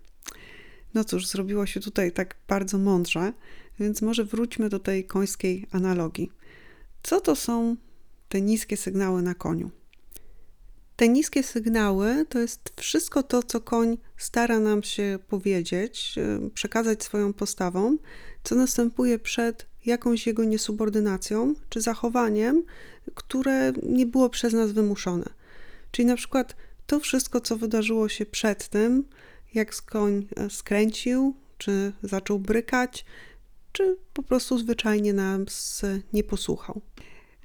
No 0.94 1.04
cóż, 1.04 1.28
zrobiło 1.28 1.66
się 1.66 1.80
tutaj 1.80 2.12
tak 2.12 2.36
bardzo 2.48 2.78
mądrze, 2.78 3.34
więc 3.80 4.02
może 4.02 4.26
wróćmy 4.26 4.70
do 4.70 4.80
tej 4.80 5.06
końskiej 5.06 5.68
analogii. 5.72 6.32
Co 7.04 7.22
to 7.22 7.36
są 7.36 7.76
te 8.30 8.42
niskie 8.42 8.78
sygnały 8.78 9.22
na 9.22 9.34
koniu? 9.36 9.72
Te 10.96 11.10
niskie 11.10 11.44
sygnały 11.44 12.26
to 12.30 12.40
jest 12.40 12.74
wszystko 12.76 13.24
to, 13.24 13.44
co 13.44 13.62
koń 13.62 13.98
stara 14.18 14.60
nam 14.60 14.84
się 14.84 15.20
powiedzieć, 15.28 16.16
e, 16.18 16.50
przekazać 16.50 17.04
swoją 17.04 17.34
postawą, 17.34 17.98
co 18.44 18.56
następuje 18.56 19.20
przed 19.20 19.66
jakąś 19.86 20.28
jego 20.28 20.44
niesubordynacją 20.44 21.54
czy 21.70 21.82
zachowaniem, 21.82 22.64
które 23.16 23.74
nie 23.84 24.06
było 24.06 24.30
przez 24.30 24.54
nas 24.54 24.72
wymuszone. 24.72 25.26
Czyli 25.92 26.06
na 26.06 26.16
przykład 26.16 26.56
to 26.88 27.00
wszystko, 27.00 27.42
co 27.42 27.58
wydarzyło 27.58 28.10
się 28.10 28.26
przed 28.26 28.68
tym, 28.68 29.04
jak 29.54 29.82
koń 29.82 30.28
e, 30.36 30.50
skręcił, 30.50 31.36
czy 31.58 31.94
zaczął 32.04 32.40
brykać, 32.40 33.06
czy 33.72 33.98
po 34.14 34.24
prostu 34.24 34.58
zwyczajnie 34.58 35.14
nas 35.14 35.82
nie 36.14 36.24
posłuchał. 36.24 36.82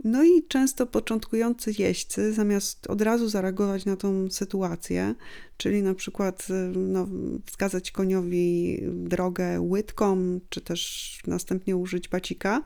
No 0.05 0.25
i 0.25 0.47
często 0.49 0.87
początkujący 0.87 1.73
jeźdźcy, 1.79 2.33
zamiast 2.33 2.87
od 2.87 3.03
razu 3.03 3.29
zareagować 3.29 3.85
na 3.85 3.97
tą 3.97 4.31
sytuację, 4.31 5.15
czyli 5.57 5.83
na 5.83 5.95
przykład 5.95 6.47
e, 6.51 6.73
no, 6.79 7.09
wskazać 7.47 7.91
koniowi 7.91 8.79
drogę 8.93 9.61
łydką, 9.61 10.41
czy 10.49 10.61
też 10.61 11.23
następnie 11.27 11.77
użyć 11.77 12.09
bacika, 12.09 12.63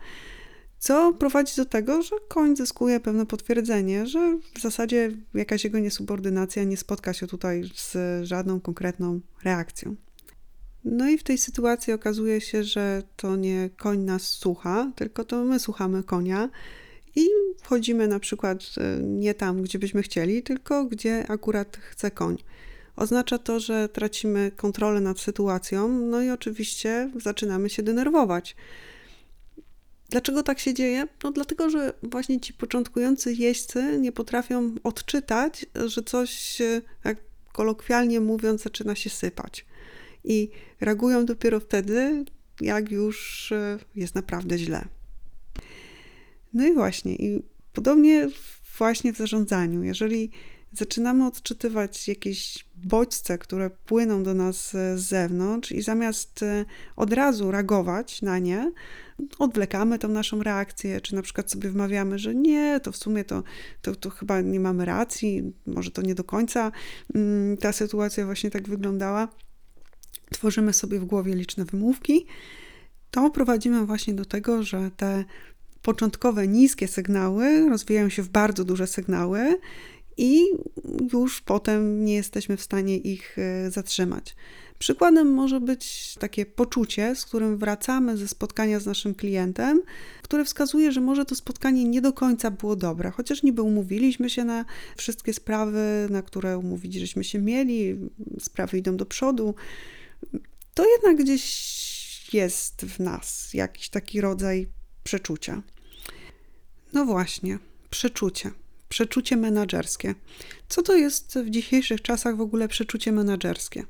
co 0.81 1.13
prowadzi 1.13 1.57
do 1.57 1.65
tego, 1.65 2.03
że 2.03 2.17
koń 2.29 2.57
zyskuje 2.57 3.01
pewne 3.01 3.27
potwierdzenie, 3.27 4.07
że 4.07 4.39
w 4.55 4.61
zasadzie 4.61 5.11
jakaś 5.35 5.65
jego 5.65 5.79
niesubordynacja 5.79 6.65
nie 6.65 6.77
spotka 6.77 7.13
się 7.13 7.27
tutaj 7.27 7.71
z 7.75 7.97
żadną 8.27 8.61
konkretną 8.61 9.21
reakcją. 9.45 9.97
No 10.85 11.09
i 11.09 11.19
w 11.19 11.23
tej 11.23 11.39
sytuacji 11.39 11.93
okazuje 11.93 12.41
się, 12.41 12.65
że 12.65 13.03
to 13.17 13.37
nie 13.37 13.71
koń 13.77 13.99
nas 13.99 14.23
słucha, 14.23 14.93
tylko 14.97 15.25
to 15.25 15.45
my 15.45 15.59
słuchamy 15.59 16.03
konia 16.03 16.51
i 17.17 17.27
wchodzimy 17.63 18.09
na 18.09 18.21
przykład 18.21 18.59
e, 18.79 19.03
nie 19.03 19.35
tam, 19.35 19.63
gdzie 19.63 19.79
byśmy 19.79 20.03
chcieli, 20.03 20.43
tylko 20.43 20.85
gdzie 20.85 21.31
akurat 21.31 21.77
chce 21.77 22.11
koń. 22.11 22.37
Oznacza 22.97 23.39
to, 23.39 23.61
że 23.61 23.89
tracimy 23.89 24.51
kontrolę 24.57 25.01
nad 25.01 25.21
sytuacją, 25.21 25.89
no 25.89 26.23
i 26.23 26.31
oczywiście 26.31 27.11
zaczynamy 27.17 27.71
się 27.71 27.83
denerwować 27.83 28.57
Dlaczego 30.11 30.43
tak 30.43 30.59
się 30.59 30.75
dzieje? 30.75 31.07
No 31.25 31.33
dlatego, 31.33 31.71
że 31.71 31.93
właśnie 32.03 32.41
ci 32.41 32.53
początkujący 32.53 33.33
jeźdźcy 33.33 33.99
nie 33.99 34.13
potrafią 34.13 34.75
odczytać, 34.85 35.67
że 35.87 36.03
coś, 36.03 36.59
jak 37.05 37.17
kolokwialnie 37.53 38.21
mówiąc, 38.21 38.63
zaczyna 38.63 38.95
się 38.95 39.11
sypać. 39.11 39.67
I 40.25 40.51
reagują 40.81 41.25
dopiero 41.25 41.61
wtedy, 41.61 42.25
jak 42.61 42.91
już 42.91 43.53
e, 43.53 43.79
jest 43.97 44.15
naprawdę 44.15 44.59
źle. 44.59 44.85
No 46.53 46.67
i 46.67 46.75
właśnie, 46.75 47.15
i 47.15 47.43
podobnie 47.73 48.29
właśnie 48.79 49.13
w 49.13 49.17
zarządzaniu. 49.17 49.83
Jeżeli 49.83 50.31
zaczynamy 50.73 51.27
odczytywać 51.27 52.09
jakieś 52.09 52.65
bodźce, 52.77 53.39
które 53.39 53.71
płyną 53.71 54.23
do 54.23 54.35
nas 54.35 54.71
z 54.71 55.01
zewnątrz, 55.01 55.73
i 55.73 55.83
zamiast 55.83 56.43
e, 56.43 56.65
od 56.97 57.13
razu 57.13 57.51
reagować 57.51 58.23
na 58.23 58.39
nie, 58.39 58.73
odwlekamy 59.39 59.99
tą 59.99 60.09
naszą 60.09 60.43
reakcję, 60.43 61.01
czy 61.01 61.15
na 61.15 61.23
przykład 61.23 61.51
sobie 61.51 61.71
wmawiamy, 61.71 62.19
że 62.19 62.35
nie, 62.35 62.81
to 62.83 62.93
w 62.93 62.97
sumie 62.97 63.25
to, 63.25 63.43
to, 63.83 63.95
to 63.95 64.11
chyba 64.11 64.41
nie 64.41 64.61
mamy 64.61 64.85
racji, 64.85 65.53
może 65.67 65.91
to 65.91 66.03
nie 66.03 66.15
do 66.15 66.25
końca 66.25 66.73
mm, 67.15 67.57
ta 67.57 67.73
sytuacja 67.73 68.25
właśnie 68.25 68.51
tak 68.51 68.69
wyglądała. 68.69 69.29
Tworzymy 70.31 70.73
sobie 70.73 71.01
w 71.01 71.05
głowie 71.05 71.35
liczne 71.35 71.65
wymówki. 71.65 72.27
To 73.11 73.31
prowadzimy 73.31 73.87
właśnie 73.87 74.15
do 74.15 74.25
tego, 74.25 74.63
że 74.63 74.91
te 74.97 75.25
początkowe 75.83 76.49
niskie 76.49 76.89
sygnały 76.89 77.69
rozwijają 77.69 78.09
się 78.09 78.23
w 78.23 78.29
bardzo 78.29 78.65
duże 78.65 78.87
sygnały 78.87 79.59
i 80.21 80.47
już 81.13 81.41
potem 81.41 82.05
nie 82.05 82.15
jesteśmy 82.15 82.57
w 82.57 82.63
stanie 82.63 82.97
ich 82.97 83.39
e, 83.39 83.71
zatrzymać. 83.71 84.37
Przykładem 84.79 85.33
może 85.33 85.61
być 85.61 86.15
takie 86.19 86.47
poczucie, 86.47 87.15
z 87.15 87.25
którym 87.25 87.59
wracamy 87.59 88.17
ze 88.17 88.29
spotkania 88.29 88.81
z 88.81 88.87
naszym 88.87 89.15
klientem, 89.15 89.83
które 90.23 90.45
wskazuje, 90.45 90.93
że 90.93 91.01
może 91.01 91.25
to 91.25 91.35
spotkanie 91.35 91.85
nie 91.85 92.01
do 92.01 92.13
końca 92.13 92.51
było 92.51 92.77
dobre, 92.77 93.11
chociaż 93.11 93.43
niby 93.43 93.63
umówiliśmy 93.63 94.31
się 94.31 94.45
na 94.45 94.65
wszystkie 94.97 95.33
sprawy, 95.33 96.07
na 96.11 96.23
które 96.23 96.59
umówić 96.59 96.95
żeśmy 96.95 97.25
się 97.25 97.39
mieli, 97.39 97.97
sprawy 98.41 98.79
idą 98.79 98.97
do 98.97 99.07
przodu, 99.07 99.55
to 100.75 100.85
jednak 100.89 101.17
gdzieś 101.17 102.35
jest 102.35 102.85
w 102.85 103.01
nas 103.01 103.55
jakiś 103.55 103.89
taki 103.89 104.21
rodzaj 104.21 104.69
przeczucia. 105.05 105.63
No 106.93 107.05
właśnie, 107.05 107.59
przeczucie 107.91 108.51
przeczucie 108.91 109.37
menedżerskie. 109.37 110.15
Co 110.69 110.83
to 110.83 110.97
jest 110.97 111.39
w 111.39 111.51
dzisiejszych 111.51 112.03
czasach 112.03 112.37
w 112.37 112.41
ogóle 112.41 112.69
przeczucie 112.69 113.13
menedżerskie? 113.13 113.85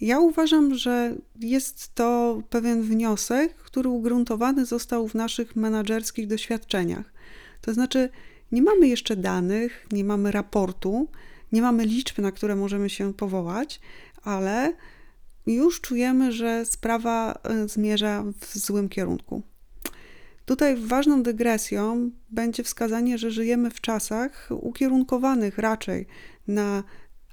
Ja 0.00 0.20
uważam, 0.20 0.74
że 0.74 1.16
jest 1.40 1.94
to 1.94 2.42
pewien 2.50 2.82
wniosek, 2.82 3.54
który 3.54 3.88
ugruntowany 3.88 4.66
został 4.66 5.08
w 5.08 5.14
naszych 5.14 5.56
menedżerskich 5.56 6.26
doświadczeniach. 6.26 7.12
To 7.60 7.74
znaczy, 7.74 8.08
nie 8.52 8.62
mamy 8.62 8.88
jeszcze 8.88 9.16
danych, 9.16 9.86
nie 9.92 10.04
mamy 10.04 10.32
raportu, 10.32 11.08
nie 11.52 11.62
mamy 11.62 11.84
liczb, 11.84 12.18
na 12.18 12.32
które 12.32 12.56
możemy 12.56 12.90
się 12.90 13.14
powołać, 13.14 13.80
ale 14.22 14.74
już 15.46 15.80
czujemy, 15.80 16.32
że 16.32 16.64
sprawa 16.66 17.38
e, 17.42 17.68
zmierza 17.68 18.24
w 18.40 18.58
złym 18.58 18.88
kierunku. 18.88 19.42
Tutaj 20.48 20.76
ważną 20.76 21.22
dygresją 21.22 22.10
będzie 22.30 22.62
wskazanie, 22.62 23.18
że 23.18 23.30
żyjemy 23.30 23.70
w 23.70 23.80
czasach 23.80 24.48
ukierunkowanych 24.50 25.58
raczej 25.58 26.06
na 26.46 26.84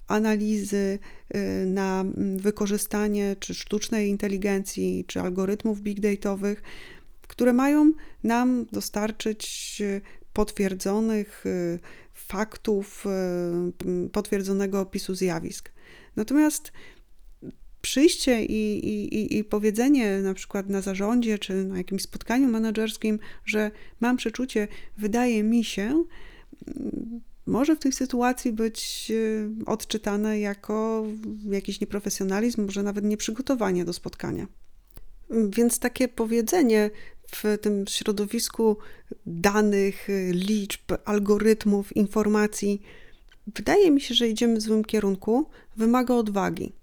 analizy, 0.07 0.99
y, 1.35 1.65
na 1.65 2.01
mm, 2.01 2.37
wykorzystanie 2.37 3.35
czy 3.39 3.53
sztucznej 3.53 4.09
inteligencji, 4.09 5.05
czy 5.07 5.21
algorytmów 5.21 5.81
big 5.81 5.99
dataowych, 5.99 6.63
które 7.27 7.53
mają 7.53 7.91
nam 8.23 8.65
dostarczyć 8.71 9.77
y, 9.81 10.01
potwierdzonych 10.33 11.45
y, 11.45 11.79
faktów, 12.13 13.05
potwierdzonego 14.11 14.79
opisu 14.79 15.15
zjawisk. 15.15 15.71
Natomiast 16.15 16.71
przyjście 17.85 18.45
i, 18.45 18.87
i, 18.87 19.37
i 19.37 19.43
powiedzenie 19.43 20.19
na 20.21 20.33
przykład 20.33 20.69
na 20.69 20.81
zarządzie 20.81 21.39
czy 21.39 21.53
na 21.53 21.77
jakimś 21.77 22.01
spotkaniu 22.01 22.47
menedżerskim, 22.47 23.19
że 23.45 23.71
mam 23.99 24.17
przeczucie, 24.17 24.67
wydaje 24.97 25.43
mi 25.43 25.63
się, 25.63 26.03
może 27.45 27.75
w 27.75 27.79
tej 27.79 27.91
sytuacji 27.91 28.51
być 28.51 29.11
e, 29.11 29.65
odczytane 29.65 30.39
jako 30.39 31.05
jakiś 31.51 31.81
nieprofesjonalizm, 31.81 32.65
może 32.65 32.83
nawet 32.83 33.05
nieprzygotowanie 33.05 33.85
do 33.85 33.93
spotkania. 33.93 34.47
Więc 35.29 35.79
takie 35.79 36.07
powiedzenie 36.07 36.89
w 37.31 37.57
tym 37.61 37.85
środowisku 37.87 38.77
danych, 39.25 40.07
liczb, 40.31 40.91
algorytmów, 41.05 41.95
informacji, 41.95 42.81
wydaje 43.55 43.91
mi 43.91 44.01
się, 44.01 44.15
że 44.15 44.29
idziemy 44.29 44.55
w 44.55 44.61
złym 44.61 44.85
kierunku, 44.85 45.49
wymaga 45.77 46.13
odwagi. 46.13 46.73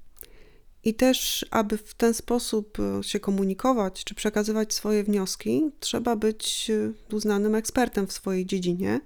I 0.85 0.95
też, 0.95 1.47
aby 1.51 1.79
w 1.79 1.95
ten 1.95 2.15
sposób 2.15 2.79
e, 2.81 3.03
się 3.03 3.21
komunikować 3.21 4.05
czy 4.05 4.15
przekazywać 4.15 4.75
swoje 4.75 5.05
wnioski, 5.05 5.71
trzeba 5.81 6.17
być 6.17 6.71
e, 6.71 7.15
uznanym 7.15 7.55
ekspertem 7.55 8.07
w 8.07 8.13
swojej 8.13 8.47
dziedzinie, 8.47 9.01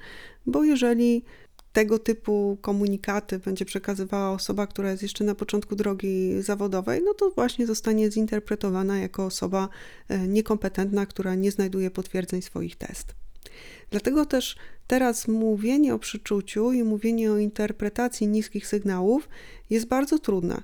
bo 0.46 0.64
jeżeli 0.64 1.24
tego 1.72 1.98
typu 1.98 2.58
komunikaty 2.60 3.38
będzie 3.38 3.64
przekazywała 3.64 4.30
osoba, 4.30 4.66
która 4.66 4.90
jest 4.90 5.02
jeszcze 5.02 5.24
na 5.24 5.34
początku 5.34 5.76
drogi 5.76 6.42
zawodowej, 6.42 7.02
no 7.04 7.14
to 7.14 7.30
właśnie 7.30 7.66
zostanie 7.66 8.10
zinterpretowana 8.10 8.98
jako 8.98 9.26
osoba 9.26 9.68
e, 10.08 10.28
niekompetentna, 10.28 11.06
która 11.06 11.34
nie 11.34 11.50
znajduje 11.50 11.90
potwierdzeń 11.90 12.42
swoich 12.42 12.76
test. 12.76 13.14
Dlatego 13.90 14.26
też 14.26 14.56
teraz 14.86 15.28
mówienie 15.28 15.94
o 15.94 15.98
przyczuciu 15.98 16.72
i 16.72 16.84
mówienie 16.84 17.32
o 17.32 17.38
interpretacji 17.38 18.28
niskich 18.28 18.66
sygnałów 18.66 19.28
jest 19.70 19.86
bardzo 19.86 20.18
trudne. 20.18 20.62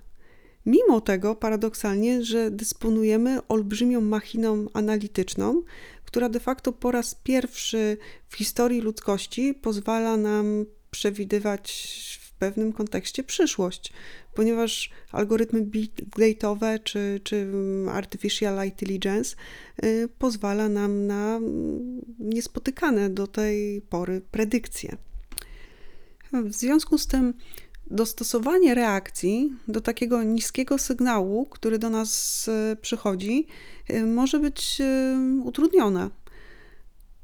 Mimo 0.67 1.01
tego, 1.01 1.37
paradoksalnie, 1.37 2.25
że 2.25 2.51
dysponujemy 2.51 3.47
olbrzymią 3.49 4.01
machiną 4.01 4.67
analityczną, 4.73 5.63
która 6.05 6.29
de 6.29 6.41
facto 6.41 6.73
po 6.73 6.91
raz 6.91 7.15
pierwszy 7.15 7.97
w 8.29 8.37
historii 8.37 8.81
ludzkości 8.81 9.55
pozwala 9.55 10.17
nam 10.17 10.65
przewidywać 10.91 12.21
w 12.23 12.33
pewnym 12.35 12.73
kontekście 12.73 13.25
przyszłość, 13.25 13.93
ponieważ 14.35 14.91
algorytmy 15.13 15.63
big 15.63 15.93
dataowe 16.19 16.79
czy, 16.79 17.21
czy 17.25 17.53
artificial 17.91 18.67
intelligence 18.67 19.37
y, 19.85 20.09
pozwala 20.19 20.69
nam 20.69 21.07
na 21.07 21.41
niespotykane 22.19 23.11
do 23.11 23.27
tej 23.27 23.81
pory 23.81 24.21
predykcje. 24.31 24.97
W 26.33 26.53
związku 26.53 26.99
z 26.99 27.07
tym 27.07 27.35
dostosowanie 27.93 28.75
reakcji 28.75 29.53
do 29.69 29.81
takiego 29.81 30.23
niskiego 30.23 30.79
sygnału, 30.79 31.47
który 31.47 31.79
do 31.79 31.91
nas 31.91 32.49
y, 32.49 32.77
przychodzi, 32.77 33.47
y, 33.91 34.07
może 34.07 34.39
być 34.39 34.83
utrudnione. 35.45 36.11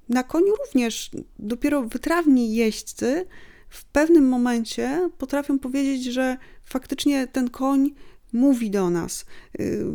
Na 0.09 0.23
koniu 0.23 0.55
również 0.67 1.11
dopiero 1.39 1.83
wytrawni 1.83 2.55
jeźdźcy 2.55 3.27
w 3.69 3.85
pewnym 3.85 4.29
momencie 4.29 5.11
potrafią 5.19 5.59
powiedzieć, 5.59 6.05
że 6.05 6.37
faktycznie 6.65 7.27
ten 7.27 7.51
koń 7.51 7.91
mówi 8.33 8.71
do 8.71 8.91
nas 8.91 9.25
y, 9.61 9.87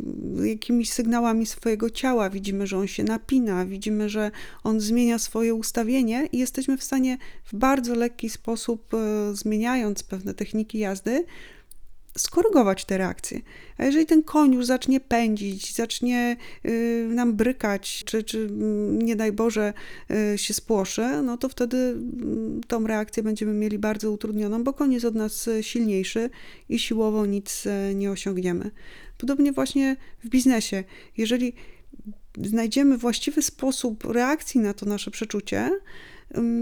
jakimiś 0.44 0.90
sygnałami 0.90 1.46
swojego 1.46 1.90
ciała. 1.90 2.30
Widzimy, 2.30 2.68
że 2.68 2.78
on 2.78 2.88
się 2.88 3.04
napina, 3.04 3.66
widzimy, 3.66 4.10
że 4.10 4.32
on 4.64 4.80
zmienia 4.80 5.20
swoje 5.20 5.54
ustawienie 5.54 6.30
i 6.32 6.38
jesteśmy 6.38 6.78
w 6.78 6.84
stanie 6.84 7.18
w 7.44 7.56
bardzo 7.56 7.96
lekki 7.96 8.30
sposób, 8.30 8.94
y, 8.94 9.36
zmieniając 9.36 10.04
pewne 10.04 10.34
techniki 10.34 10.80
jazdy, 10.80 11.26
skorygować 12.18 12.86
te 12.86 12.98
reakcje. 12.98 13.42
A 13.78 13.86
jeżeli 13.86 14.06
ten 14.06 14.24
koń 14.24 14.54
już 14.54 14.66
zacznie 14.66 15.00
pędzić, 15.00 15.76
zacznie 15.76 16.38
y, 16.66 17.08
nam 17.10 17.34
brykać, 17.34 18.04
czy, 18.06 18.24
czy 18.24 18.38
mm, 18.38 19.02
nie 19.02 19.16
daj 19.16 19.32
Boże 19.32 19.74
y, 20.34 20.38
się 20.38 20.54
spłoszy, 20.54 21.22
no 21.24 21.38
to 21.38 21.50
wtedy 21.50 21.78
y, 21.78 22.68
tą 22.68 22.88
reakcję 22.88 23.24
będziemy 23.24 23.54
mieli 23.54 23.80
bardzo 23.80 24.12
utrudnioną, 24.12 24.64
bo 24.64 24.74
koń 24.74 24.94
jest 24.94 25.06
od 25.06 25.16
nas 25.16 25.50
silniejszy 25.62 26.30
i 26.70 26.80
siłowo 26.80 27.26
nic 27.26 27.66
y, 27.66 27.96
nie 27.96 28.12
osiągniemy. 28.12 28.72
Podobnie 29.18 29.52
właśnie 29.52 29.96
w 30.24 30.30
biznesie. 30.30 30.84
Jeżeli 31.18 31.54
znajdziemy 32.38 32.98
właściwy 32.98 33.42
sposób 33.42 34.06
reakcji 34.06 34.60
na 34.60 34.74
to 34.74 34.86
nasze 34.86 35.12
przeczucie, 35.12 35.70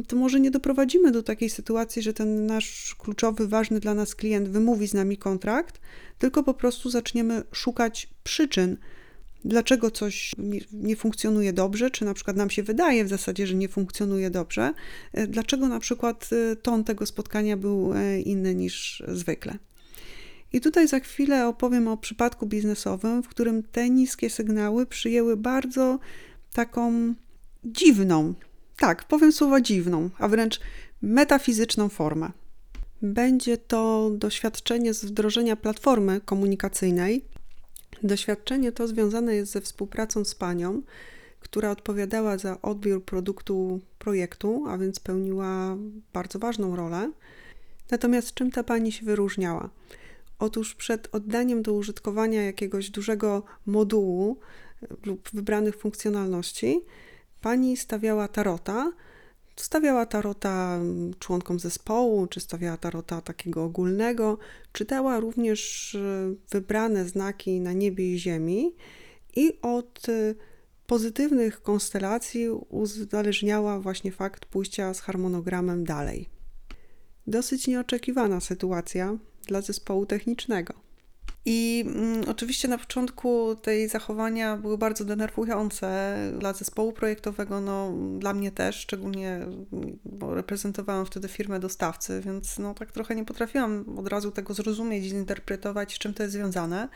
to 0.07 0.15
może 0.15 0.39
nie 0.39 0.51
doprowadzimy 0.51 1.11
do 1.11 1.23
takiej 1.23 1.49
sytuacji, 1.49 2.01
że 2.01 2.13
ten 2.13 2.45
nasz 2.45 2.95
kluczowy, 2.99 3.47
ważny 3.47 3.79
dla 3.79 3.93
nas 3.93 4.15
klient 4.15 4.49
wymówi 4.49 4.87
z 4.87 4.93
nami 4.93 5.17
kontrakt, 5.17 5.81
tylko 6.17 6.43
po 6.43 6.53
prostu 6.53 6.89
zaczniemy 6.89 7.43
szukać 7.51 8.09
przyczyn, 8.23 8.77
dlaczego 9.45 9.91
coś 9.91 10.31
nie, 10.37 10.59
nie, 10.73 10.95
funkcjonuje 10.95 11.53
dobrze, 11.53 11.91
czy 11.91 12.05
na 12.05 12.13
przykład 12.13 12.37
nam 12.37 12.49
się 12.49 12.63
wydaje 12.63 13.05
w 13.05 13.09
zasadzie, 13.09 13.47
że 13.47 13.55
nie 13.55 13.69
funkcjonuje 13.69 14.29
dobrze, 14.29 14.73
e, 15.13 15.27
dlaczego 15.27 15.67
na 15.67 15.79
przykład 15.79 16.29
e, 16.31 16.55
ton 16.55 16.83
tego 16.83 17.05
spotkania 17.05 17.57
był 17.57 17.93
e, 17.93 18.21
inny 18.21 18.55
niż 18.55 19.03
zwykle. 19.07 19.57
I 20.53 20.61
tutaj 20.61 20.87
za 20.87 20.99
chwilę 20.99 21.47
opowiem 21.47 21.87
o 21.87 21.97
przypadku 21.97 22.45
biznesowym, 22.47 23.23
w 23.23 23.27
którym 23.27 23.63
te 23.63 23.89
niskie 23.89 24.29
sygnały 24.29 24.85
przyjęły 24.85 25.37
bardzo 25.37 25.99
taką 26.53 27.13
dziwną, 27.65 28.33
tak, 28.81 29.03
powiem 29.03 29.31
słowo 29.31 29.61
dziwną, 29.61 30.09
a 30.19 30.27
wręcz 30.27 30.59
metafizyczną 31.01 31.89
formę. 31.89 32.31
Będzie 33.01 33.57
to 33.57 34.11
doświadczenie 34.13 34.93
z 34.93 35.05
wdrożenia 35.05 35.55
platformy 35.55 36.21
komunikacyjnej. 36.21 37.25
Doświadczenie 38.03 38.71
to 38.71 38.87
związane 38.87 39.35
jest 39.35 39.51
ze 39.51 39.61
współpracą 39.61 40.25
z 40.25 40.35
panią, 40.35 40.81
która 41.39 41.71
odpowiadała 41.71 42.37
za 42.37 42.61
odbiór 42.61 43.05
produktu 43.05 43.79
projektu, 43.99 44.63
a 44.67 44.77
więc 44.77 44.99
pełniła 44.99 45.77
bardzo 46.13 46.39
ważną 46.39 46.75
rolę. 46.75 47.11
Natomiast 47.91 48.33
czym 48.33 48.51
ta 48.51 48.63
pani 48.63 48.91
się 48.91 49.05
wyróżniała? 49.05 49.69
Otóż 50.39 50.75
przed 50.75 51.15
oddaniem 51.15 51.61
do 51.61 51.73
użytkowania 51.73 52.43
jakiegoś 52.43 52.89
dużego 52.89 53.43
modułu 53.65 54.39
lub 55.05 55.29
wybranych 55.33 55.75
funkcjonalności, 55.75 56.81
pani 57.41 57.77
stawiała 57.77 58.27
tarota. 58.27 58.91
Stawiała 59.55 60.05
tarota 60.05 60.79
członkom 61.19 61.59
zespołu, 61.59 62.27
czy 62.27 62.39
stawiała 62.39 62.77
tarota 62.77 63.21
takiego 63.21 63.63
ogólnego. 63.63 64.37
Czytała 64.73 65.19
również 65.19 65.95
e, 65.95 66.33
wybrane 66.51 67.05
znaki 67.05 67.59
na 67.59 67.73
niebie 67.73 68.13
i 68.13 68.19
ziemi 68.19 68.75
i 69.35 69.59
od 69.61 70.09
e, 70.09 70.35
pozytywnych 70.87 71.61
konstelacji 71.61 72.49
uzależniała 72.49 73.79
właśnie 73.79 74.11
fakt 74.11 74.45
pójścia 74.45 74.93
z 74.93 74.99
harmonogramem 74.99 75.83
dalej. 75.83 76.29
Dosyć 77.27 77.67
nieoczekiwana 77.67 78.39
sytuacja 78.39 79.17
dla 79.47 79.61
zespołu 79.61 80.05
technicznego. 80.05 80.90
I 81.45 81.83
mm, 81.87 82.29
oczywiście 82.29 82.67
na 82.67 82.77
początku 82.77 83.55
tej 83.55 83.89
zachowania 83.89 84.57
były 84.57 84.77
bardzo 84.77 85.05
denerwujące 85.05 86.17
dla 86.39 86.53
zespołu 86.53 86.93
projektowego, 86.93 87.61
no 87.61 87.93
dla 88.19 88.33
mnie 88.33 88.51
też, 88.51 88.75
szczególnie 88.75 89.39
bo 90.05 90.35
reprezentowałam 90.35 91.05
wtedy 91.05 91.27
firmę 91.27 91.59
dostawcy, 91.59 92.21
więc 92.25 92.59
no 92.59 92.73
tak 92.73 92.91
trochę 92.91 93.15
nie 93.15 93.25
potrafiłam 93.25 93.85
od 93.97 94.07
razu 94.07 94.31
tego 94.31 94.53
zrozumieć, 94.53 95.03
zinterpretować, 95.03 95.95
z 95.95 95.99
czym 95.99 96.13
to 96.13 96.23
jest 96.23 96.33
związane. 96.33 96.89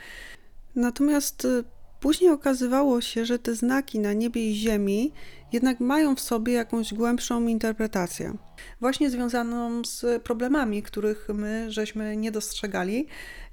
Natomiast 0.76 1.46
y, 1.46 1.64
Później 2.06 2.32
okazywało 2.32 3.02
się, 3.02 3.26
że 3.26 3.40
te 3.40 3.56
znaki 3.56 4.00
na 4.00 4.14
niebie 4.14 4.52
i 4.52 4.56
ziemi 4.56 5.14
jednak 5.54 5.80
mają 5.80 6.16
w 6.16 6.20
sobie 6.20 6.54
jakąś 6.54 6.94
głębszą 6.94 7.48
interpretację, 7.48 8.38
właśnie 8.82 9.10
związaną 9.10 9.82
z 9.86 10.24
problemami, 10.24 10.84
których 10.84 11.28
my 11.34 11.72
żeśmy 11.72 12.18
nie 12.18 12.32
dostrzegali, 12.32 13.08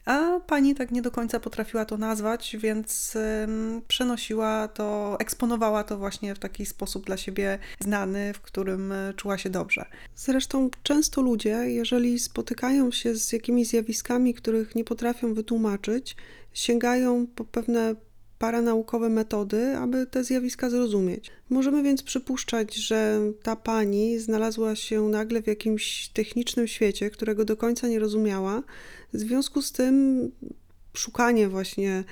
a 0.04 0.40
pani 0.46 0.74
tak 0.74 0.90
nie 0.90 1.02
do 1.02 1.10
końca 1.10 1.40
potrafiła 1.40 1.84
to 1.84 1.98
nazwać, 1.98 2.56
więc 2.60 3.16
przenosiła 3.88 4.68
to, 4.68 5.16
eksponowała 5.20 5.84
to 5.84 5.98
właśnie 5.98 6.34
w 6.34 6.38
taki 6.38 6.66
sposób 6.66 7.06
dla 7.06 7.16
siebie 7.16 7.58
znany, 7.80 8.32
w 8.34 8.40
którym 8.40 8.92
e, 8.92 9.14
czuła 9.14 9.38
się 9.38 9.50
dobrze. 9.50 9.84
Zresztą 10.16 10.70
często 10.82 11.22
ludzie, 11.22 11.50
jeżeli 11.50 12.18
spotykają 12.18 12.90
się 12.90 13.14
z 13.14 13.32
jakimiś 13.32 13.68
zjawiskami, 13.68 14.34
których 14.34 14.74
nie 14.74 14.84
potrafią 14.84 15.34
wytłumaczyć, 15.34 16.16
sięgają 16.52 17.26
po 17.26 17.44
pewne 17.44 17.94
paranaukowe 18.42 19.08
metody, 19.08 19.76
aby 19.76 20.06
te 20.06 20.24
zjawiska 20.24 20.70
zrozumieć. 20.70 21.30
Możemy 21.50 21.82
więc 21.82 22.02
przypuszczać, 22.02 22.74
że 22.74 23.20
ta 23.42 23.56
pani 23.56 24.18
znalazła 24.18 24.76
się 24.76 25.08
nagle 25.08 25.42
w 25.42 25.46
jakimś 25.46 26.08
technicznym 26.08 26.68
świecie, 26.68 27.10
którego 27.10 27.44
do 27.44 27.56
końca 27.56 27.88
nie 27.88 27.98
rozumiała. 27.98 28.62
W 29.12 29.18
związku 29.18 29.62
z 29.62 29.72
tym 29.72 30.30
szukanie 30.94 31.48
właśnie 31.48 32.04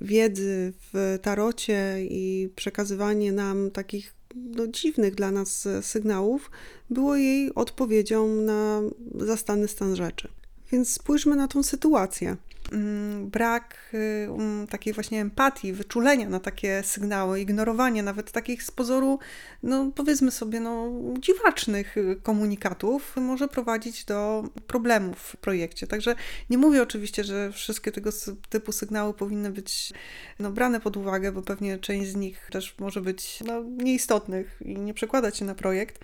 wiedzy 0.00 0.72
w 0.92 1.18
tarocie 1.22 1.96
i 2.00 2.48
przekazywanie 2.56 3.32
nam 3.32 3.70
takich 3.70 4.14
no, 4.34 4.66
dziwnych 4.66 5.14
dla 5.14 5.30
nas 5.30 5.68
sygnałów 5.82 6.50
było 6.90 7.16
jej 7.16 7.54
odpowiedzią 7.54 8.28
na 8.28 8.80
zastany 9.14 9.68
stan 9.68 9.96
rzeczy. 9.96 10.28
Więc 10.72 10.90
spójrzmy 10.90 11.36
na 11.36 11.48
tą 11.48 11.62
sytuację. 11.62 12.36
Mm, 12.72 13.30
brak 13.30 13.76
y, 13.94 14.30
um, 14.30 14.66
takiej 14.66 14.92
właśnie 14.92 15.20
empatii, 15.20 15.72
wyczulenia 15.72 16.28
na 16.28 16.40
takie 16.40 16.82
sygnały, 16.82 17.40
ignorowanie 17.40 18.02
nawet 18.02 18.32
takich 18.32 18.62
z 18.62 18.70
pozoru, 18.70 19.18
no 19.62 19.92
powiedzmy 19.94 20.30
sobie, 20.30 20.60
no, 20.60 20.92
dziwacznych 21.20 21.96
komunikatów 22.22 23.16
może 23.16 23.48
prowadzić 23.48 24.04
do 24.04 24.44
problemów 24.66 25.18
w 25.18 25.36
projekcie. 25.36 25.86
Także 25.86 26.14
nie 26.50 26.58
mówię 26.58 26.82
oczywiście, 26.82 27.24
że 27.24 27.52
wszystkie 27.52 27.92
tego 27.92 28.10
typu 28.48 28.72
sygnały 28.72 29.14
powinny 29.14 29.50
być 29.50 29.92
no, 30.38 30.50
brane 30.50 30.80
pod 30.80 30.96
uwagę, 30.96 31.32
bo 31.32 31.42
pewnie 31.42 31.78
część 31.78 32.10
z 32.10 32.16
nich 32.16 32.48
też 32.52 32.74
może 32.78 33.00
być 33.00 33.40
no, 33.46 33.62
nieistotnych 33.62 34.60
i 34.64 34.76
nie 34.78 34.94
przekładać 34.94 35.36
się 35.36 35.44
na 35.44 35.54
projekt, 35.54 36.00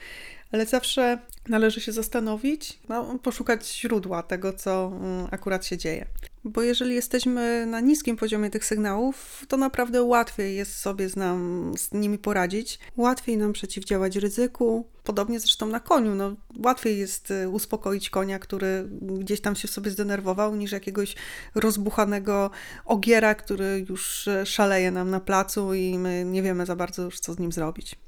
ale 0.52 0.66
zawsze 0.66 1.18
należy 1.48 1.80
się 1.80 1.92
zastanowić, 1.92 2.78
no, 2.88 3.18
poszukać 3.18 3.80
źródła 3.80 4.22
tego, 4.22 4.52
co 4.52 4.92
mm, 4.94 5.28
akurat 5.30 5.66
się 5.66 5.78
dzieje. 5.78 6.06
Bo 6.44 6.62
jeżeli 6.62 6.94
jesteśmy 6.94 7.66
na 7.66 7.80
niskim 7.80 8.16
poziomie 8.16 8.50
tych 8.50 8.64
sygnałów, 8.64 9.44
to 9.48 9.56
naprawdę 9.56 10.02
łatwiej 10.02 10.56
jest 10.56 10.78
sobie 10.78 11.08
z, 11.08 11.16
nam, 11.16 11.72
z 11.76 11.92
nimi 11.92 12.18
poradzić. 12.18 12.78
Łatwiej 12.96 13.36
nam 13.36 13.52
przeciwdziałać 13.52 14.16
ryzyku. 14.16 14.88
Podobnie 15.04 15.40
zresztą 15.40 15.66
na 15.66 15.80
koniu. 15.80 16.14
No, 16.14 16.36
łatwiej 16.64 16.98
jest 16.98 17.30
y, 17.30 17.48
uspokoić 17.48 18.10
konia, 18.10 18.38
który 18.38 18.88
gdzieś 19.00 19.40
tam 19.40 19.56
się 19.56 19.68
sobie 19.68 19.90
zdenerwował, 19.90 20.56
niż 20.56 20.72
jakiegoś 20.72 21.14
rozbuchanego 21.54 22.50
ogiera, 22.84 23.34
który 23.34 23.86
już 23.88 24.26
y, 24.26 24.46
szaleje 24.46 24.90
nam 24.90 25.10
na 25.10 25.20
placu 25.20 25.74
i 25.74 25.98
my 25.98 26.24
nie 26.24 26.42
wiemy 26.42 26.66
za 26.66 26.76
bardzo 26.76 27.02
już, 27.02 27.20
co 27.20 27.32
z 27.32 27.38
nim 27.38 27.52
zrobić. 27.52 28.03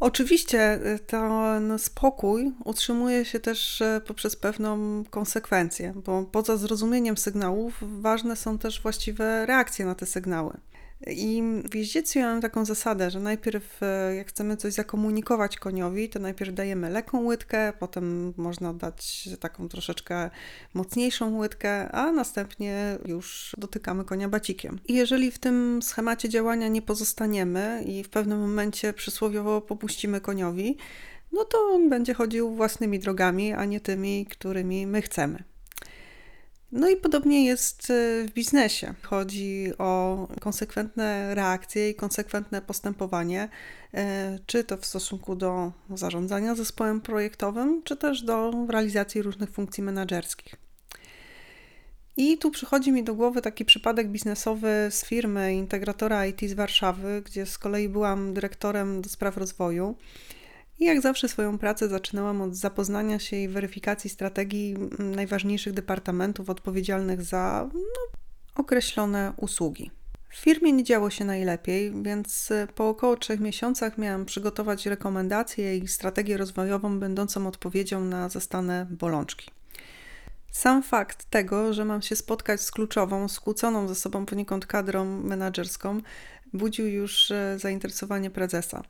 Oczywiście 0.00 0.74
y, 0.86 0.98
ten 0.98 1.78
spokój 1.78 2.52
utrzymuje 2.64 3.24
się 3.24 3.40
też 3.40 3.80
y, 3.80 4.00
poprzez 4.06 4.36
pewną 4.36 5.04
konsekwencję, 5.10 5.92
bo 6.04 6.22
poza 6.22 6.56
zrozumieniem 6.56 7.16
sygnałów 7.16 7.74
ważne 7.80 8.36
są 8.36 8.58
też 8.58 8.82
właściwe 8.82 9.46
reakcje 9.46 9.86
na 9.86 9.94
te 9.94 10.06
sygnały. 10.06 10.56
I 11.06 11.42
w 11.70 11.74
jeździectwie 11.74 12.22
mam 12.22 12.40
taką 12.40 12.64
zasadę, 12.64 13.10
że 13.10 13.20
najpierw 13.20 13.82
e, 13.82 14.14
jak 14.14 14.28
chcemy 14.28 14.56
coś 14.56 14.72
zakomunikować 14.72 15.56
koniowi, 15.56 16.08
to 16.08 16.18
najpierw 16.18 16.54
dajemy 16.54 16.90
lekką 16.90 17.24
łydkę, 17.24 17.72
potem 17.78 18.34
można 18.36 18.74
dać 18.74 19.28
taką 19.40 19.68
troszeczkę 19.68 20.30
mocniejszą 20.74 21.36
łydkę, 21.36 21.92
a 21.92 22.12
następnie 22.12 22.98
już 23.06 23.56
dotykamy 23.58 24.04
konia 24.04 24.28
bacikiem. 24.28 24.80
I 24.88 24.94
jeżeli 24.94 25.30
w 25.30 25.38
tym 25.38 25.82
schemacie 25.82 26.28
działania 26.28 26.68
nie 26.68 26.82
pozostaniemy 26.82 27.82
i 27.86 28.04
w 28.04 28.08
pewnym 28.08 28.40
momencie 28.40 28.92
przysłowiowo 28.92 29.60
popuścimy 29.60 30.20
koniowi, 30.20 30.76
no 31.32 31.44
to 31.44 31.58
on 31.58 31.88
będzie 31.88 32.14
chodził 32.14 32.54
własnymi 32.54 32.98
drogami, 32.98 33.52
a 33.52 33.64
nie 33.64 33.80
tymi, 33.80 34.26
którymi 34.26 34.86
my 34.86 35.02
chcemy. 35.02 35.44
No 36.72 36.88
i 36.88 36.96
podobnie 36.96 37.46
jest 37.46 37.90
e, 37.90 38.24
w 38.28 38.32
biznesie. 38.32 38.94
Chodzi 39.02 39.72
o 39.78 40.28
konsekwentne 40.40 41.34
reakcje 41.34 41.90
i 41.90 41.94
konsekwentne 41.94 42.62
postępowanie, 42.62 43.48
e, 43.94 44.38
czy 44.46 44.64
to 44.64 44.76
w 44.76 44.86
stosunku 44.86 45.36
do 45.36 45.72
zarządzania 45.94 46.54
zespołem 46.54 47.00
projektowym, 47.00 47.82
czy 47.84 47.96
też 47.96 48.22
do 48.22 48.66
realizacji 48.68 49.22
różnych 49.22 49.50
funkcji 49.50 49.82
menedżerskich. 49.82 50.54
I 52.16 52.38
tu 52.38 52.50
przychodzi 52.50 52.92
mi 52.92 53.04
do 53.04 53.14
głowy 53.14 53.42
taki 53.42 53.64
przypadek 53.64 54.08
biznesowy 54.08 54.88
z 54.90 55.04
firmy 55.04 55.54
integratora 55.54 56.26
IT 56.26 56.40
z 56.50 56.52
Warszawy, 56.52 57.22
gdzie 57.24 57.46
z 57.46 57.58
kolei 57.58 57.88
byłam 57.88 58.34
dyrektorem 58.34 59.02
do 59.02 59.08
spraw 59.08 59.36
rozwoju. 59.36 59.96
I 60.78 60.84
jak 60.84 61.00
zawsze 61.00 61.28
swoją 61.28 61.58
pracę 61.58 61.88
zaczynałam 61.88 62.40
od 62.40 62.54
zapoznania 62.54 63.18
się 63.18 63.36
i 63.36 63.48
weryfikacji 63.48 64.10
strategii 64.10 64.76
najważniejszych 64.98 65.72
departamentów 65.72 66.50
odpowiedzialnych 66.50 67.22
za 67.22 67.70
no, 67.74 68.18
określone 68.54 69.32
usługi. 69.36 69.90
W 70.28 70.36
firmie 70.36 70.72
nie 70.72 70.84
działo 70.84 71.10
się 71.10 71.24
najlepiej, 71.24 71.92
więc 72.02 72.52
po 72.74 72.88
około 72.88 73.16
trzech 73.16 73.40
miesiącach 73.40 73.98
miałam 73.98 74.24
przygotować 74.24 74.86
rekomendacje 74.86 75.76
i 75.76 75.88
strategię 75.88 76.36
rozwojową 76.36 77.00
będącą 77.00 77.46
odpowiedzią 77.46 78.04
na 78.04 78.28
zastane 78.28 78.86
bolączki. 78.90 79.50
Sam 80.52 80.82
fakt 80.82 81.24
tego, 81.30 81.72
że 81.72 81.84
mam 81.84 82.02
się 82.02 82.16
spotkać 82.16 82.60
z 82.60 82.70
kluczową, 82.70 83.28
skłóconą 83.28 83.88
ze 83.88 83.94
sobą 83.94 84.26
poniekąd 84.26 84.66
kadrą 84.66 85.04
menedżerską, 85.04 86.00
budził 86.52 86.86
już 86.86 87.30
e, 87.30 87.58
zainteresowanie 87.58 88.30
prezesa. 88.30 88.82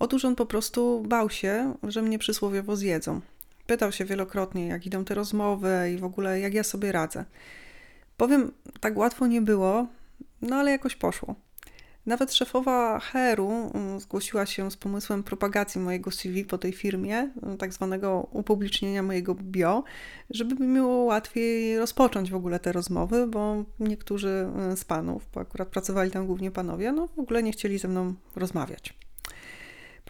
Otóż 0.00 0.24
on 0.24 0.36
po 0.36 0.46
prostu 0.46 1.02
bał 1.08 1.30
się, 1.30 1.74
że 1.82 2.02
mnie 2.02 2.18
przysłowiowo 2.18 2.76
zjedzą. 2.76 3.20
Pytał 3.66 3.92
się 3.92 4.04
wielokrotnie, 4.04 4.66
jak 4.66 4.86
idą 4.86 5.04
te 5.04 5.14
rozmowy 5.14 5.92
i 5.94 5.98
w 5.98 6.04
ogóle 6.04 6.40
jak 6.40 6.54
ja 6.54 6.62
sobie 6.62 6.92
radzę. 6.92 7.24
Powiem, 8.16 8.52
tak 8.80 8.96
łatwo 8.96 9.26
nie 9.26 9.42
było, 9.42 9.86
no 10.42 10.56
ale 10.56 10.70
jakoś 10.70 10.96
poszło. 10.96 11.34
Nawet 12.06 12.34
szefowa 12.34 13.00
HR-u 13.00 13.70
mm, 13.74 14.00
zgłosiła 14.00 14.46
się 14.46 14.70
z 14.70 14.76
pomysłem 14.76 15.22
propagacji 15.22 15.80
mojego 15.80 16.10
CV 16.10 16.44
po 16.44 16.58
tej 16.58 16.72
firmie, 16.72 17.30
mm, 17.42 17.58
tak 17.58 17.72
zwanego 17.72 18.28
upublicznienia 18.30 19.02
mojego 19.02 19.34
bio, 19.34 19.84
żeby 20.30 20.66
mi 20.66 20.74
było 20.74 21.04
łatwiej 21.04 21.78
rozpocząć 21.78 22.30
w 22.30 22.34
ogóle 22.34 22.58
te 22.58 22.72
rozmowy, 22.72 23.26
bo 23.26 23.64
niektórzy 23.80 24.28
mm, 24.28 24.76
z 24.76 24.84
panów, 24.84 25.28
bo 25.34 25.40
akurat 25.40 25.68
pracowali 25.68 26.10
tam 26.10 26.26
głównie 26.26 26.50
panowie, 26.50 26.92
no 26.92 27.08
w 27.08 27.18
ogóle 27.18 27.42
nie 27.42 27.52
chcieli 27.52 27.78
ze 27.78 27.88
mną 27.88 28.14
rozmawiać. 28.36 28.94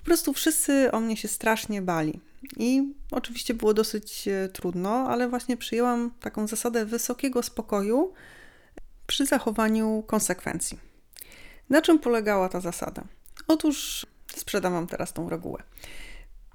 Po 0.00 0.04
prostu 0.04 0.32
wszyscy 0.32 0.92
o 0.92 1.00
mnie 1.00 1.16
się 1.16 1.28
strasznie 1.28 1.82
bali. 1.82 2.20
I 2.56 2.94
oczywiście 3.10 3.54
było 3.54 3.74
dosyć 3.74 4.28
e, 4.28 4.48
trudno, 4.48 4.90
ale 4.90 5.28
właśnie 5.28 5.56
przyjęłam 5.56 6.10
taką 6.20 6.46
zasadę 6.46 6.86
wysokiego 6.86 7.42
spokoju 7.42 8.12
przy 9.06 9.26
zachowaniu 9.26 10.04
konsekwencji. 10.06 10.78
Na 11.70 11.82
czym 11.82 11.98
polegała 11.98 12.48
ta 12.48 12.60
zasada? 12.60 13.04
Otóż 13.48 14.06
sprzedam 14.36 14.72
Wam 14.72 14.86
teraz 14.86 15.12
tą 15.12 15.28
regułę. 15.28 15.62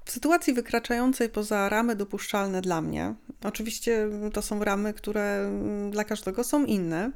W 0.04 0.10
sytuacji 0.10 0.54
wykraczającej 0.54 1.28
poza 1.28 1.68
ramy 1.68 1.96
dopuszczalne 1.96 2.62
dla 2.62 2.80
mnie, 2.80 3.14
oczywiście 3.44 4.08
to 4.32 4.42
są 4.42 4.64
ramy, 4.64 4.94
które 4.94 5.22
mm, 5.22 5.90
dla 5.90 6.04
każdego 6.04 6.44
są 6.44 6.64
inne, 6.64 7.10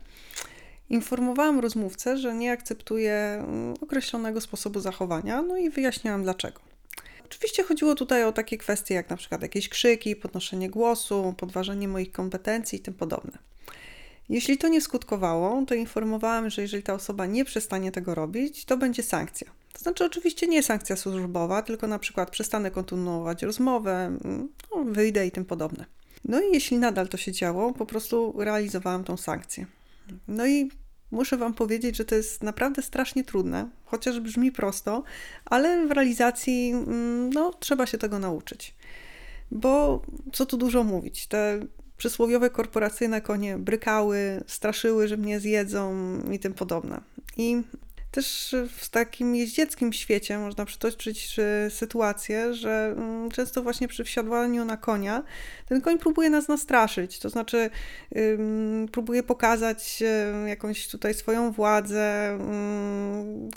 Informowałam 0.90 1.60
rozmówcę, 1.60 2.18
że 2.18 2.34
nie 2.34 2.52
akceptuję 2.52 3.14
mm, 3.14 3.74
określonego 3.80 4.40
sposobu 4.40 4.80
zachowania, 4.80 5.42
no 5.42 5.56
i 5.56 5.70
wyjaśniałam 5.70 6.22
dlaczego. 6.22 6.60
Oczywiście 7.24 7.62
chodziło 7.62 7.94
tutaj 7.94 8.24
o 8.24 8.32
takie 8.32 8.58
kwestie 8.58 8.94
jak 8.94 9.10
na 9.10 9.16
przykład 9.16 9.42
jakieś 9.42 9.68
krzyki, 9.68 10.16
podnoszenie 10.16 10.70
głosu, 10.70 11.34
podważenie 11.36 11.88
moich 11.88 12.12
kompetencji 12.12 12.78
i 12.78 12.82
tym 12.82 12.94
podobne. 12.94 13.38
Jeśli 14.28 14.58
to 14.58 14.68
nie 14.68 14.80
skutkowało, 14.80 15.64
to 15.66 15.74
informowałam, 15.74 16.50
że 16.50 16.62
jeżeli 16.62 16.82
ta 16.82 16.94
osoba 16.94 17.26
nie 17.26 17.44
przestanie 17.44 17.92
tego 17.92 18.14
robić, 18.14 18.64
to 18.64 18.76
będzie 18.76 19.02
sankcja. 19.02 19.50
To 19.72 19.78
znaczy, 19.78 20.04
oczywiście 20.04 20.46
nie 20.46 20.62
sankcja 20.62 20.96
służbowa, 20.96 21.62
tylko 21.62 21.86
na 21.86 21.98
przykład 21.98 22.30
przestanę 22.30 22.70
kontynuować 22.70 23.42
rozmowę, 23.42 24.06
mm, 24.24 24.48
no, 24.74 24.84
wyjdę 24.84 25.26
i 25.26 25.30
tym 25.30 25.44
podobne. 25.44 25.84
No 26.24 26.40
i 26.40 26.52
jeśli 26.52 26.78
nadal 26.78 27.08
to 27.08 27.16
się 27.16 27.32
działo, 27.32 27.72
po 27.72 27.86
prostu 27.86 28.34
realizowałam 28.38 29.04
tą 29.04 29.16
sankcję. 29.16 29.66
No 30.28 30.46
i 30.46 30.70
muszę 31.10 31.36
Wam 31.36 31.54
powiedzieć, 31.54 31.96
że 31.96 32.04
to 32.04 32.14
jest 32.14 32.42
naprawdę 32.42 32.82
strasznie 32.82 33.24
trudne, 33.24 33.68
chociaż 33.84 34.20
brzmi 34.20 34.52
prosto, 34.52 35.02
ale 35.44 35.86
w 35.86 35.90
realizacji 35.90 36.70
mm, 36.70 37.30
no, 37.32 37.52
trzeba 37.60 37.86
się 37.86 37.98
tego 37.98 38.18
nauczyć. 38.18 38.74
Bo 39.50 40.02
co 40.32 40.46
tu 40.46 40.56
dużo 40.56 40.84
mówić, 40.84 41.26
te 41.26 41.60
przysłowiowe 41.96 42.50
korporacyjne 42.50 43.20
konie 43.20 43.58
brykały, 43.58 44.44
straszyły, 44.46 45.08
że 45.08 45.16
mnie 45.16 45.40
zjedzą 45.40 45.94
i 46.32 46.38
tym 46.38 46.54
podobne. 46.54 47.00
I 47.36 47.62
też 48.10 48.54
w 48.76 48.88
takim 48.88 49.34
jeździeckim 49.36 49.92
świecie 49.92 50.38
można 50.38 50.64
przytoczyć 50.64 51.36
sytuację, 51.68 52.54
że 52.54 52.94
mm, 52.96 53.30
często 53.30 53.62
właśnie 53.62 53.88
przy 53.88 54.04
wsiadłaniu 54.04 54.64
na 54.64 54.76
konia 54.76 55.22
ten 55.66 55.80
koń 55.80 55.98
próbuje 55.98 56.30
nas 56.30 56.48
nastraszyć, 56.48 57.18
to 57.18 57.28
znaczy 57.28 57.70
próbuje 58.92 59.22
pokazać 59.22 60.02
jakąś 60.46 60.88
tutaj 60.88 61.14
swoją 61.14 61.52
władzę, 61.52 62.38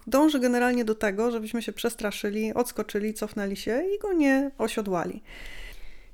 dąży 0.08 0.40
generalnie 0.40 0.86
do 0.86 0.96
tego, 0.96 1.32
żebyśmy 1.32 1.62
się 1.62 1.74
przestraszyli, 1.74 2.54
odskoczyli, 2.54 3.14
cofnęli 3.14 3.56
się 3.56 3.84
i 3.96 4.00
go 4.00 4.14
nie 4.14 4.52
osiodłali. 4.58 5.24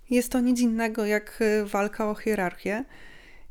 Jest 0.09 0.31
to 0.31 0.39
nic 0.39 0.59
innego 0.59 1.05
jak 1.05 1.41
y, 1.41 1.65
walka 1.65 2.09
o 2.09 2.15
hierarchię. 2.15 2.85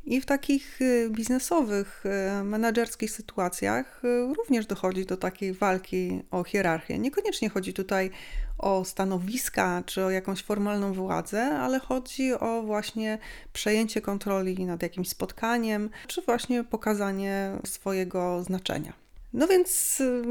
I 0.09 0.21
w 0.21 0.25
takich 0.25 0.81
y, 0.81 1.09
biznesowych, 1.09 2.03
y, 2.39 2.43
menedżerskich 2.43 3.11
sytuacjach 3.11 4.01
również 4.37 4.65
dochodzi 4.65 5.05
do 5.05 5.17
takiej 5.17 5.53
walki 5.53 6.21
o 6.31 6.43
hierarchię. 6.43 6.99
Niekoniecznie 6.99 7.49
chodzi 7.49 7.73
tutaj 7.73 8.11
o 8.57 8.85
stanowiska 8.85 9.83
czy 9.85 10.05
o 10.05 10.09
jakąś 10.09 10.43
formalną 10.43 10.93
władzę, 10.93 11.41
ale 11.43 11.79
chodzi 11.79 12.33
o 12.33 12.61
właśnie 12.61 13.17
przejęcie 13.53 14.01
kontroli 14.01 14.65
nad 14.65 14.83
jakimś 14.83 15.09
spotkaniem, 15.09 15.89
czy 16.07 16.21
właśnie 16.21 16.63
pokazanie 16.63 17.51
swojego 17.65 18.43
znaczenia. 18.43 19.08
No 19.33 19.47
więc, 19.47 19.99
y, 20.01 20.23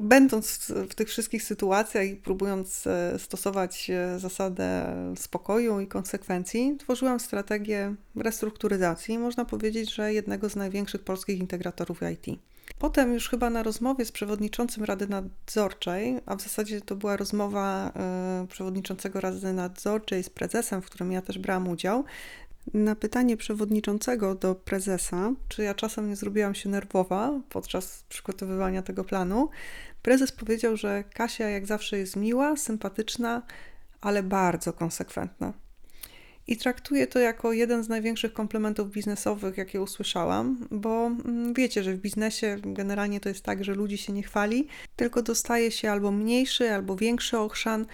będąc 0.00 0.72
w 0.90 0.94
tych 0.94 1.08
wszystkich 1.08 1.42
sytuacjach 1.42 2.06
i 2.06 2.16
próbując 2.16 2.86
e, 2.86 3.18
stosować 3.18 3.90
e, 3.90 4.18
zasadę 4.18 4.94
spokoju 5.16 5.80
i 5.80 5.86
konsekwencji, 5.86 6.76
tworzyłam 6.78 7.20
strategię 7.20 7.94
restrukturyzacji, 8.16 9.18
można 9.18 9.44
powiedzieć, 9.44 9.94
że 9.94 10.12
jednego 10.12 10.48
z 10.48 10.56
największych 10.56 11.04
polskich 11.04 11.38
integratorów 11.38 12.00
IT. 12.12 12.40
Potem 12.78 13.14
już 13.14 13.28
chyba 13.28 13.50
na 13.50 13.62
rozmowie 13.62 14.04
z 14.04 14.12
przewodniczącym 14.12 14.84
Rady 14.84 15.08
Nadzorczej, 15.08 16.20
a 16.26 16.36
w 16.36 16.42
zasadzie 16.42 16.80
to 16.80 16.96
była 16.96 17.16
rozmowa 17.16 17.92
e, 17.96 18.46
przewodniczącego 18.48 19.20
Rady 19.20 19.52
Nadzorczej 19.52 20.22
z 20.22 20.30
prezesem, 20.30 20.82
w 20.82 20.86
którym 20.86 21.12
ja 21.12 21.22
też 21.22 21.38
brałam 21.38 21.68
udział, 21.68 22.04
na 22.74 22.96
pytanie 22.96 23.36
przewodniczącego 23.36 24.34
do 24.34 24.54
prezesa, 24.54 25.32
czy 25.48 25.62
ja 25.62 25.74
czasem 25.74 26.08
nie 26.08 26.16
zrobiłam 26.16 26.54
się 26.54 26.68
nerwowa 26.68 27.40
podczas 27.48 28.04
przygotowywania 28.08 28.82
tego 28.82 29.04
planu, 29.04 29.48
prezes 30.02 30.32
powiedział, 30.32 30.76
że 30.76 31.04
Kasia 31.14 31.48
jak 31.48 31.66
zawsze 31.66 31.98
jest 31.98 32.16
miła, 32.16 32.56
sympatyczna, 32.56 33.42
ale 34.00 34.22
bardzo 34.22 34.72
konsekwentna. 34.72 35.52
I 36.46 36.56
traktuję 36.56 37.06
to 37.06 37.18
jako 37.18 37.52
jeden 37.52 37.84
z 37.84 37.88
największych 37.88 38.32
komplementów 38.32 38.90
biznesowych, 38.90 39.56
jakie 39.56 39.82
usłyszałam, 39.82 40.66
bo 40.70 41.06
mm, 41.06 41.54
wiecie, 41.54 41.82
że 41.82 41.94
w 41.94 42.00
biznesie 42.00 42.56
generalnie 42.62 43.20
to 43.20 43.28
jest 43.28 43.44
tak, 43.44 43.64
że 43.64 43.74
ludzi 43.74 43.98
się 43.98 44.12
nie 44.12 44.22
chwali, 44.22 44.68
tylko 44.96 45.22
dostaje 45.22 45.70
się 45.70 45.90
albo 45.90 46.10
mniejszy, 46.10 46.70
albo 46.70 46.96
większy 46.96 47.38
ochrzan, 47.38 47.86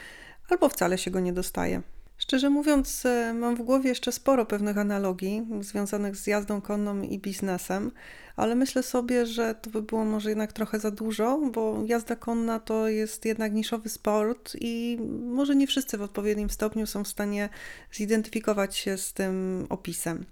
albo 0.49 0.69
wcale 0.69 0.99
się 0.99 1.11
go 1.11 1.21
nie 1.21 1.33
dostaje. 1.33 1.83
Szczerze 2.19 2.51
mówiąc, 2.51 3.07
e, 3.07 3.35
mam 3.35 3.57
w 3.57 3.63
głowie 3.63 3.89
jeszcze 3.89 4.13
sporo 4.13 4.47
pewnych 4.47 4.79
analogii 4.79 5.47
związanych 5.61 6.17
z 6.17 6.27
jazdą 6.27 6.61
konną 6.61 7.03
i 7.03 7.19
biznesem, 7.19 7.91
ale 8.37 8.55
myślę 8.55 8.83
sobie, 8.83 9.27
że 9.27 9.55
to 9.55 9.71
by 9.71 9.83
było 9.83 10.05
może 10.05 10.29
jednak 10.29 10.53
trochę 10.53 10.81
za 10.81 10.91
dużo, 10.91 11.41
bo 11.53 11.83
jazda 11.87 12.17
konna 12.17 12.61
to 12.61 12.89
jest 12.89 13.25
jednak 13.25 13.53
niszowy 13.53 13.89
sport 13.89 14.53
i 14.61 14.99
może 15.33 15.57
nie 15.57 15.67
wszyscy 15.67 15.99
w 15.99 16.03
odpowiednim 16.03 16.51
stopniu 16.51 16.87
są 16.87 17.05
w 17.05 17.09
stanie 17.09 17.49
zidentyfikować 17.93 18.77
się 18.77 18.99
z 18.99 19.13
tym 19.13 19.67
opisem. 19.69 20.25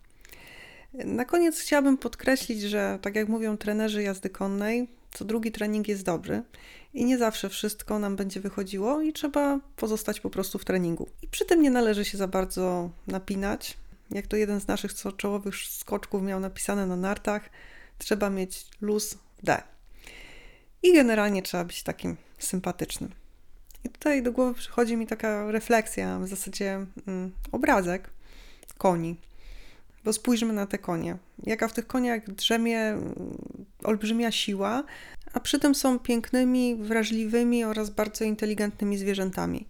Na 0.95 1.25
koniec 1.25 1.61
chciałabym 1.61 1.99
podkreślić, 1.99 2.63
że 2.63 2.99
tak 3.03 3.17
jak 3.17 3.29
mówią 3.29 3.57
trenerzy 3.57 4.03
jazdy 4.03 4.31
konnej, 4.31 4.89
co 5.17 5.25
drugi 5.25 5.53
trening 5.53 5.89
jest 5.89 6.03
dobry 6.03 6.43
i 6.95 7.05
nie 7.05 7.19
zawsze 7.19 7.49
wszystko 7.49 7.99
nam 7.99 8.17
będzie 8.17 8.41
wychodziło 8.41 9.01
i 9.01 9.13
trzeba 9.13 9.61
pozostać 9.77 10.21
po 10.21 10.31
prostu 10.31 10.59
w 10.59 10.65
treningu. 10.65 11.09
I 11.23 11.29
przy 11.29 11.45
tym 11.45 11.63
nie 11.63 11.71
należy 11.71 12.05
się 12.05 12.19
za 12.19 12.29
bardzo 12.29 12.91
napinać. 13.07 13.77
Jak 14.11 14.27
to 14.27 14.37
jeden 14.37 14.61
z 14.61 14.67
naszych 14.67 14.93
czołowych 15.17 15.57
skoczków 15.57 16.23
miał 16.23 16.41
napisane 16.41 16.87
na 16.87 16.97
nartach, 16.97 17.51
trzeba 17.99 18.31
mieć 18.31 18.67
luz 18.81 19.15
w 19.15 19.45
D. 19.45 19.63
I 20.83 20.93
generalnie 20.93 21.43
trzeba 21.43 21.65
być 21.65 21.83
takim 21.83 22.17
sympatycznym. 22.39 23.11
I 23.85 23.89
tutaj 23.89 24.23
do 24.23 24.33
głowy 24.33 24.55
przychodzi 24.55 24.97
mi 24.97 25.07
taka 25.07 25.51
refleksja, 25.51 26.19
w 26.19 26.29
zasadzie 26.29 26.87
mm, 27.07 27.33
obrazek 27.53 28.11
koni. 28.79 29.17
Bo 30.07 30.13
spójrzmy 30.13 30.53
na 30.53 30.67
te 30.67 30.79
konie. 30.79 31.17
Jaka 31.43 31.69
w 31.69 31.73
tych 31.73 31.87
koniach 31.87 32.31
drzemie 32.31 32.97
olbrzymia 33.85 34.31
siła, 34.31 34.85
a 35.33 35.41
przy 35.41 35.59
tym 35.59 35.75
są 35.75 35.99
pięknymi, 35.99 36.77
wrażliwymi 36.77 37.65
oraz 37.65 37.91
bardzo 37.91 38.25
inteligentnymi 38.25 38.99
zwierzętami. 38.99 39.67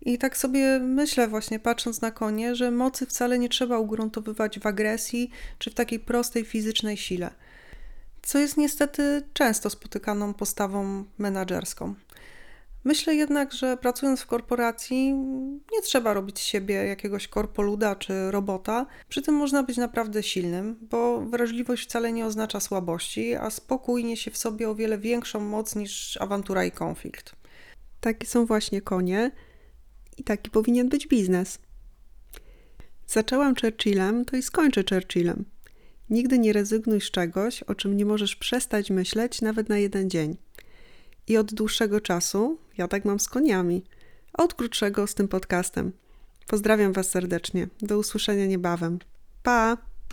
I 0.00 0.18
tak 0.18 0.36
sobie 0.36 0.78
myślę, 0.78 1.28
właśnie 1.28 1.58
patrząc 1.58 2.00
na 2.00 2.10
konie, 2.10 2.54
że 2.56 2.70
mocy 2.70 3.06
wcale 3.06 3.38
nie 3.38 3.48
trzeba 3.48 3.78
ugruntowywać 3.78 4.58
w 4.58 4.66
agresji 4.66 5.30
czy 5.58 5.70
w 5.70 5.74
takiej 5.74 6.00
prostej 6.00 6.44
fizycznej 6.44 6.96
sile, 6.96 7.30
co 8.22 8.38
jest 8.38 8.56
niestety 8.56 9.22
często 9.32 9.70
spotykaną 9.70 10.34
postawą 10.34 11.04
menadżerską. 11.18 11.94
Myślę 12.84 13.14
jednak, 13.14 13.52
że 13.52 13.76
pracując 13.76 14.20
w 14.20 14.26
korporacji 14.26 15.12
nie 15.72 15.82
trzeba 15.82 16.14
robić 16.14 16.38
z 16.38 16.42
siebie 16.42 16.74
jakiegoś 16.74 17.28
korpoluda 17.28 17.96
czy 17.96 18.30
robota. 18.30 18.86
Przy 19.08 19.22
tym 19.22 19.34
można 19.34 19.62
być 19.62 19.76
naprawdę 19.76 20.22
silnym, 20.22 20.78
bo 20.80 21.20
wrażliwość 21.20 21.84
wcale 21.84 22.12
nie 22.12 22.26
oznacza 22.26 22.60
słabości, 22.60 23.34
a 23.34 23.50
spokój 23.50 24.04
niesie 24.04 24.30
w 24.30 24.36
sobie 24.36 24.68
o 24.70 24.74
wiele 24.74 24.98
większą 24.98 25.40
moc 25.40 25.76
niż 25.76 26.16
awantura 26.16 26.64
i 26.64 26.70
konflikt. 26.70 27.36
Takie 28.00 28.26
są 28.26 28.46
właśnie 28.46 28.82
konie 28.82 29.30
i 30.16 30.24
taki 30.24 30.50
powinien 30.50 30.88
być 30.88 31.06
biznes. 31.06 31.58
Zaczęłam 33.06 33.54
Churchillem, 33.60 34.24
to 34.24 34.36
i 34.36 34.42
skończę 34.42 34.84
Churchillem. 34.90 35.44
Nigdy 36.10 36.38
nie 36.38 36.52
rezygnuj 36.52 37.00
z 37.00 37.10
czegoś, 37.10 37.62
o 37.62 37.74
czym 37.74 37.96
nie 37.96 38.06
możesz 38.06 38.36
przestać 38.36 38.90
myśleć 38.90 39.42
nawet 39.42 39.68
na 39.68 39.78
jeden 39.78 40.10
dzień. 40.10 40.36
I 41.28 41.36
od 41.36 41.54
dłuższego 41.54 42.00
czasu 42.00 42.58
ja 42.78 42.88
tak 42.88 43.04
mam 43.04 43.20
z 43.20 43.28
koniami, 43.28 43.84
a 44.32 44.42
od 44.42 44.54
krótszego 44.54 45.06
z 45.06 45.14
tym 45.14 45.28
podcastem. 45.28 45.92
Pozdrawiam 46.46 46.92
Was 46.92 47.10
serdecznie. 47.10 47.68
Do 47.82 47.98
usłyszenia 47.98 48.46
niebawem. 48.46 48.98
Pa! 49.42 49.76